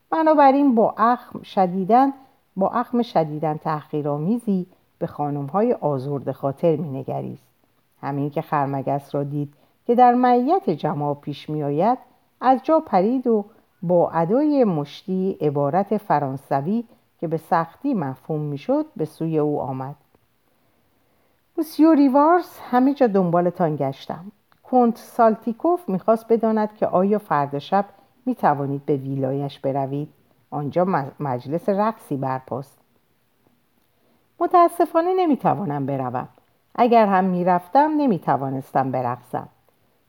بنابراین 0.10 0.76
با 0.76 0.94
اخم 0.98 1.42
شدیدن 1.42 2.14
با 2.56 2.70
اخم 2.70 3.02
شدیدن 3.02 3.58
تحقیرآمیزی 3.58 4.66
به 5.00 5.08
خانم 5.08 5.46
های 5.46 5.74
آزرد 5.74 6.32
خاطر 6.32 6.76
می 6.76 7.00
نگریست. 7.00 7.48
همین 8.02 8.30
که 8.30 8.42
خرمگس 8.42 9.16
را 9.16 9.24
دید 9.24 9.54
که 9.88 9.96
در 9.96 10.14
معیت 10.14 10.70
جماع 10.70 11.16
پیش 11.16 11.50
می 11.50 11.64
آید 11.64 11.98
از 12.42 12.60
جا 12.64 12.80
پرید 12.80 13.28
و 13.28 13.46
با 13.82 14.10
ادای 14.10 14.64
مشتی 14.64 15.38
عبارت 15.42 15.98
فرانسوی 15.98 16.84
که 17.20 17.28
به 17.28 17.38
سختی 17.38 17.94
مفهوم 17.94 18.42
می‌شد 18.42 18.86
به 18.96 19.06
سوی 19.06 19.40
او 19.40 19.62
آمد. 19.62 19.96
موسیو 21.58 21.94
ریوارس 21.94 22.60
همه 22.72 22.94
جا 22.94 23.08
دنبالتان 23.08 23.76
گشتم. 23.76 24.32
کنت 24.64 24.98
سالتیکوف 24.98 25.90
می‌خواست 25.90 26.26
بداند 26.30 26.76
که 26.76 26.88
آیا 26.88 27.20
فردا 27.20 27.60
شب 27.60 27.86
می‌توانید 28.26 28.86
به 28.86 28.96
ویلایش 28.96 29.60
بروید؟ 29.60 30.10
آنجا 30.52 30.86
مجلس 31.20 31.70
رقصی 31.70 32.18
برپاست. 32.18 32.78
متاسفانه 34.40 35.14
نمی‌توانم 35.14 35.86
بروم. 35.86 36.28
اگر 36.76 37.06
هم 37.06 37.24
می‌رفتم 37.24 37.92
نمی‌توانستم 37.98 38.92
برقصم. 38.92 39.48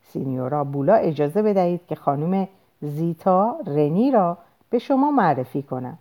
سینیورا 0.02 0.64
بولا 0.64 0.94
اجازه 0.94 1.42
بدهید 1.42 1.86
که 1.86 1.94
خانم 1.94 2.48
زیتا 2.80 3.56
رنی 3.66 4.10
را 4.10 4.38
به 4.70 4.78
شما 4.78 5.10
معرفی 5.10 5.62
کنم. 5.62 5.98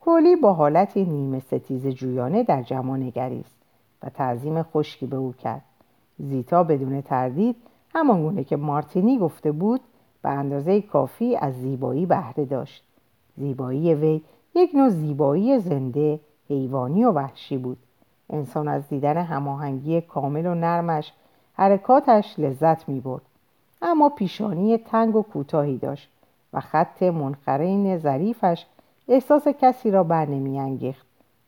کولی 0.00 0.36
با 0.36 0.52
حالتی 0.52 1.04
نیمه 1.04 1.40
ستیز 1.40 1.86
جویانه 1.86 2.42
در 2.42 2.62
جمع 2.62 2.96
نگریست 2.96 3.56
و 4.02 4.08
تعظیم 4.08 4.62
خشکی 4.62 5.06
به 5.06 5.16
او 5.16 5.32
کرد. 5.32 5.62
زیتا 6.18 6.64
بدون 6.64 7.02
تردید 7.02 7.56
همانگونه 7.94 8.44
که 8.44 8.56
مارتینی 8.56 9.18
گفته 9.18 9.52
بود 9.52 9.80
به 10.22 10.28
اندازه 10.28 10.82
کافی 10.82 11.36
از 11.36 11.54
زیبایی 11.54 12.06
بهره 12.06 12.44
داشت. 12.44 12.84
زیبایی 13.38 13.94
وی 13.94 14.22
یک 14.54 14.74
نوع 14.74 14.88
زیبایی 14.88 15.58
زنده 15.58 16.20
حیوانی 16.48 17.04
و 17.04 17.10
وحشی 17.10 17.58
بود. 17.58 17.78
انسان 18.30 18.68
از 18.68 18.88
دیدن 18.88 19.16
هماهنگی 19.16 20.00
کامل 20.00 20.46
و 20.46 20.54
نرمش 20.54 21.12
حرکاتش 21.52 22.38
لذت 22.38 22.88
می 22.88 23.00
برد. 23.00 23.22
اما 23.82 24.08
پیشانی 24.08 24.78
تنگ 24.78 25.16
و 25.16 25.22
کوتاهی 25.22 25.78
داشت 25.78 26.10
و 26.52 26.60
خط 26.60 27.02
منخرین 27.02 27.98
ظریفش 27.98 28.66
احساس 29.08 29.48
کسی 29.48 29.90
را 29.90 30.04
بر 30.04 30.26
نمی 30.26 30.94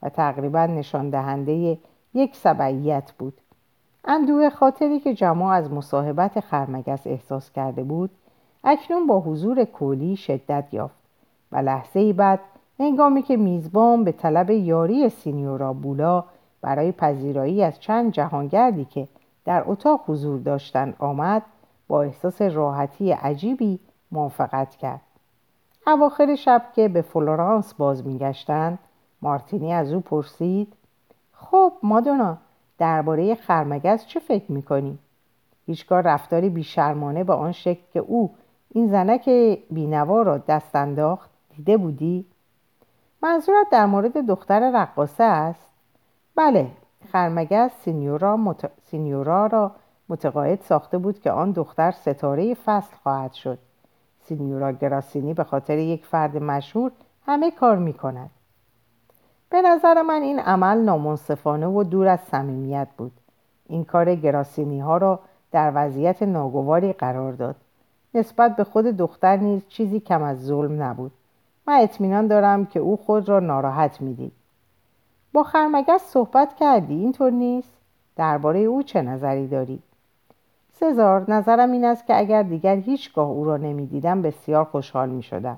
و 0.02 0.08
تقریبا 0.08 0.66
نشان 0.66 1.10
دهنده 1.10 1.78
یک 2.14 2.36
سبعیت 2.36 3.12
بود. 3.18 3.34
اندوه 4.04 4.50
خاطری 4.50 5.00
که 5.00 5.14
جماع 5.14 5.54
از 5.54 5.72
مصاحبت 5.72 6.40
خرمگس 6.40 7.06
احساس 7.06 7.50
کرده 7.50 7.82
بود 7.82 8.10
اکنون 8.64 9.06
با 9.06 9.20
حضور 9.20 9.64
کولی 9.64 10.16
شدت 10.16 10.64
یافت. 10.72 10.99
و 11.52 11.56
لحظه 11.56 12.12
بعد 12.12 12.40
هنگامی 12.78 13.22
که 13.22 13.36
میزبان 13.36 14.04
به 14.04 14.12
طلب 14.12 14.50
یاری 14.50 15.08
سینیورا 15.08 15.72
بولا 15.72 16.24
برای 16.62 16.92
پذیرایی 16.92 17.62
از 17.62 17.80
چند 17.80 18.12
جهانگردی 18.12 18.84
که 18.84 19.08
در 19.44 19.64
اتاق 19.66 20.00
حضور 20.06 20.40
داشتند 20.40 20.96
آمد 20.98 21.42
با 21.88 22.02
احساس 22.02 22.42
راحتی 22.42 23.12
عجیبی 23.12 23.78
موافقت 24.12 24.76
کرد 24.76 25.00
اواخر 25.86 26.34
شب 26.34 26.62
که 26.74 26.88
به 26.88 27.02
فلورانس 27.02 27.74
باز 27.74 28.06
میگشتند 28.06 28.78
مارتینی 29.22 29.72
از 29.72 29.92
او 29.92 30.00
پرسید 30.00 30.72
خب 31.32 31.72
مادونا 31.82 32.38
درباره 32.78 33.34
خرمگس 33.34 34.06
چه 34.06 34.20
فکر 34.20 34.52
می‌کنی؟ 34.52 34.98
هیچگاه 35.66 36.00
رفتاری 36.00 36.48
بیشرمانه 36.48 37.24
به 37.24 37.32
آن 37.32 37.52
شکل 37.52 37.82
که 37.92 37.98
او 37.98 38.30
این 38.68 38.86
زنک 38.86 39.28
بینوا 39.70 40.22
را 40.22 40.38
دست 40.38 40.76
انداخت 40.76 41.29
دیده 41.60 41.76
بودی؟ 41.76 42.26
منظورت 43.22 43.66
در 43.70 43.86
مورد 43.86 44.26
دختر 44.26 44.70
رقاصه 44.70 45.24
است؟ 45.24 45.66
بله 46.36 46.70
خرمگس 47.12 47.70
سینیورا, 47.84 48.36
مت... 48.36 48.70
سینیورا 48.90 49.46
را 49.46 49.72
متقاعد 50.08 50.60
ساخته 50.60 50.98
بود 50.98 51.20
که 51.20 51.30
آن 51.30 51.50
دختر 51.50 51.90
ستاره 51.90 52.54
فصل 52.54 52.96
خواهد 53.02 53.32
شد. 53.32 53.58
سینیورا 54.20 54.72
گراسینی 54.72 55.34
به 55.34 55.44
خاطر 55.44 55.78
یک 55.78 56.06
فرد 56.06 56.36
مشهور 56.36 56.92
همه 57.26 57.50
کار 57.50 57.78
می 57.78 57.92
کند 57.92 58.30
به 59.50 59.62
نظر 59.62 60.02
من 60.02 60.22
این 60.22 60.38
عمل 60.38 60.78
نامنصفانه 60.78 61.66
و 61.66 61.84
دور 61.84 62.08
از 62.08 62.20
صمیمیت 62.20 62.88
بود. 62.96 63.12
این 63.66 63.84
کار 63.84 64.14
گراسینی 64.14 64.80
ها 64.80 64.96
را 64.96 65.20
در 65.52 65.72
وضعیت 65.74 66.22
ناگواری 66.22 66.92
قرار 66.92 67.32
داد. 67.32 67.56
نسبت 68.14 68.56
به 68.56 68.64
خود 68.64 68.84
دختر 68.84 69.36
نیز 69.36 69.68
چیزی 69.68 70.00
کم 70.00 70.22
از 70.22 70.44
ظلم 70.44 70.82
نبود. 70.82 71.12
من 71.70 71.80
اطمینان 71.80 72.26
دارم 72.26 72.66
که 72.66 72.80
او 72.80 72.96
خود 72.96 73.28
را 73.28 73.40
ناراحت 73.40 74.00
می‌دید 74.00 74.32
با 75.32 75.42
خرمگس 75.42 76.02
صحبت 76.02 76.56
کردی 76.56 76.94
اینطور 76.94 77.30
نیست 77.30 77.72
درباره 78.16 78.58
او 78.58 78.82
چه 78.82 79.02
نظری 79.02 79.48
داری 79.48 79.82
سزار 80.72 81.30
نظرم 81.30 81.72
این 81.72 81.84
است 81.84 82.06
که 82.06 82.18
اگر 82.18 82.42
دیگر 82.42 82.76
هیچگاه 82.76 83.28
او 83.28 83.44
را 83.44 83.56
نمی‌دیدم 83.56 84.22
بسیار 84.22 84.64
خوشحال 84.64 85.08
می 85.08 85.22
شدم. 85.22 85.56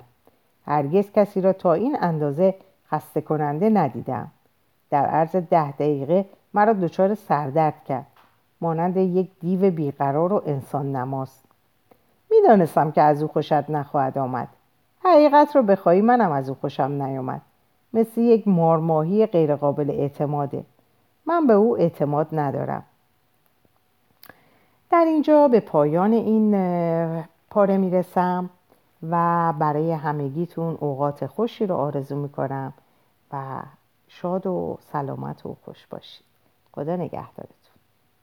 هرگز 0.65 1.11
کسی 1.11 1.41
را 1.41 1.53
تا 1.53 1.73
این 1.73 1.97
اندازه 2.01 2.55
خسته 2.91 3.21
کننده 3.21 3.69
ندیدم. 3.69 4.31
در 4.89 5.05
عرض 5.05 5.35
ده 5.35 5.71
دقیقه 5.71 6.25
مرا 6.53 6.73
دچار 6.73 7.15
سردرد 7.15 7.83
کرد. 7.87 8.07
مانند 8.61 8.97
یک 8.97 9.29
دیو 9.39 9.71
بیقرار 9.71 10.33
و 10.33 10.41
انسان 10.45 10.95
نماست. 10.95 11.43
می‌دانستم 12.31 12.91
که 12.91 13.01
از 13.01 13.21
او 13.21 13.27
خوشت 13.27 13.69
نخواهد 13.69 14.17
آمد. 14.17 14.47
حقیقت 15.03 15.55
را 15.55 15.61
بخواهی 15.61 16.01
منم 16.01 16.31
از 16.31 16.49
او 16.49 16.55
خوشم 16.55 17.03
نیامد. 17.03 17.41
مثل 17.93 18.21
یک 18.21 18.47
مارماهی 18.47 19.25
غیرقابل 19.25 19.89
اعتماده. 19.89 20.65
من 21.25 21.47
به 21.47 21.53
او 21.53 21.77
اعتماد 21.77 22.27
ندارم. 22.31 22.83
در 24.91 25.05
اینجا 25.05 25.47
به 25.47 25.59
پایان 25.59 26.13
این 26.13 26.51
پاره 27.49 27.77
می‌رسم 27.77 28.49
و 29.09 29.53
برای 29.59 29.91
همگیتون 29.91 30.77
اوقات 30.79 31.25
خوشی 31.25 31.65
رو 31.65 31.75
آرزو 31.75 32.15
می‌کنم 32.15 32.73
و 33.31 33.61
شاد 34.07 34.47
و 34.47 34.77
سلامت 34.91 35.45
و 35.45 35.55
خوش 35.65 35.87
باشید 35.87 36.25
خدا 36.71 36.95
نگهدارتون 36.95 37.62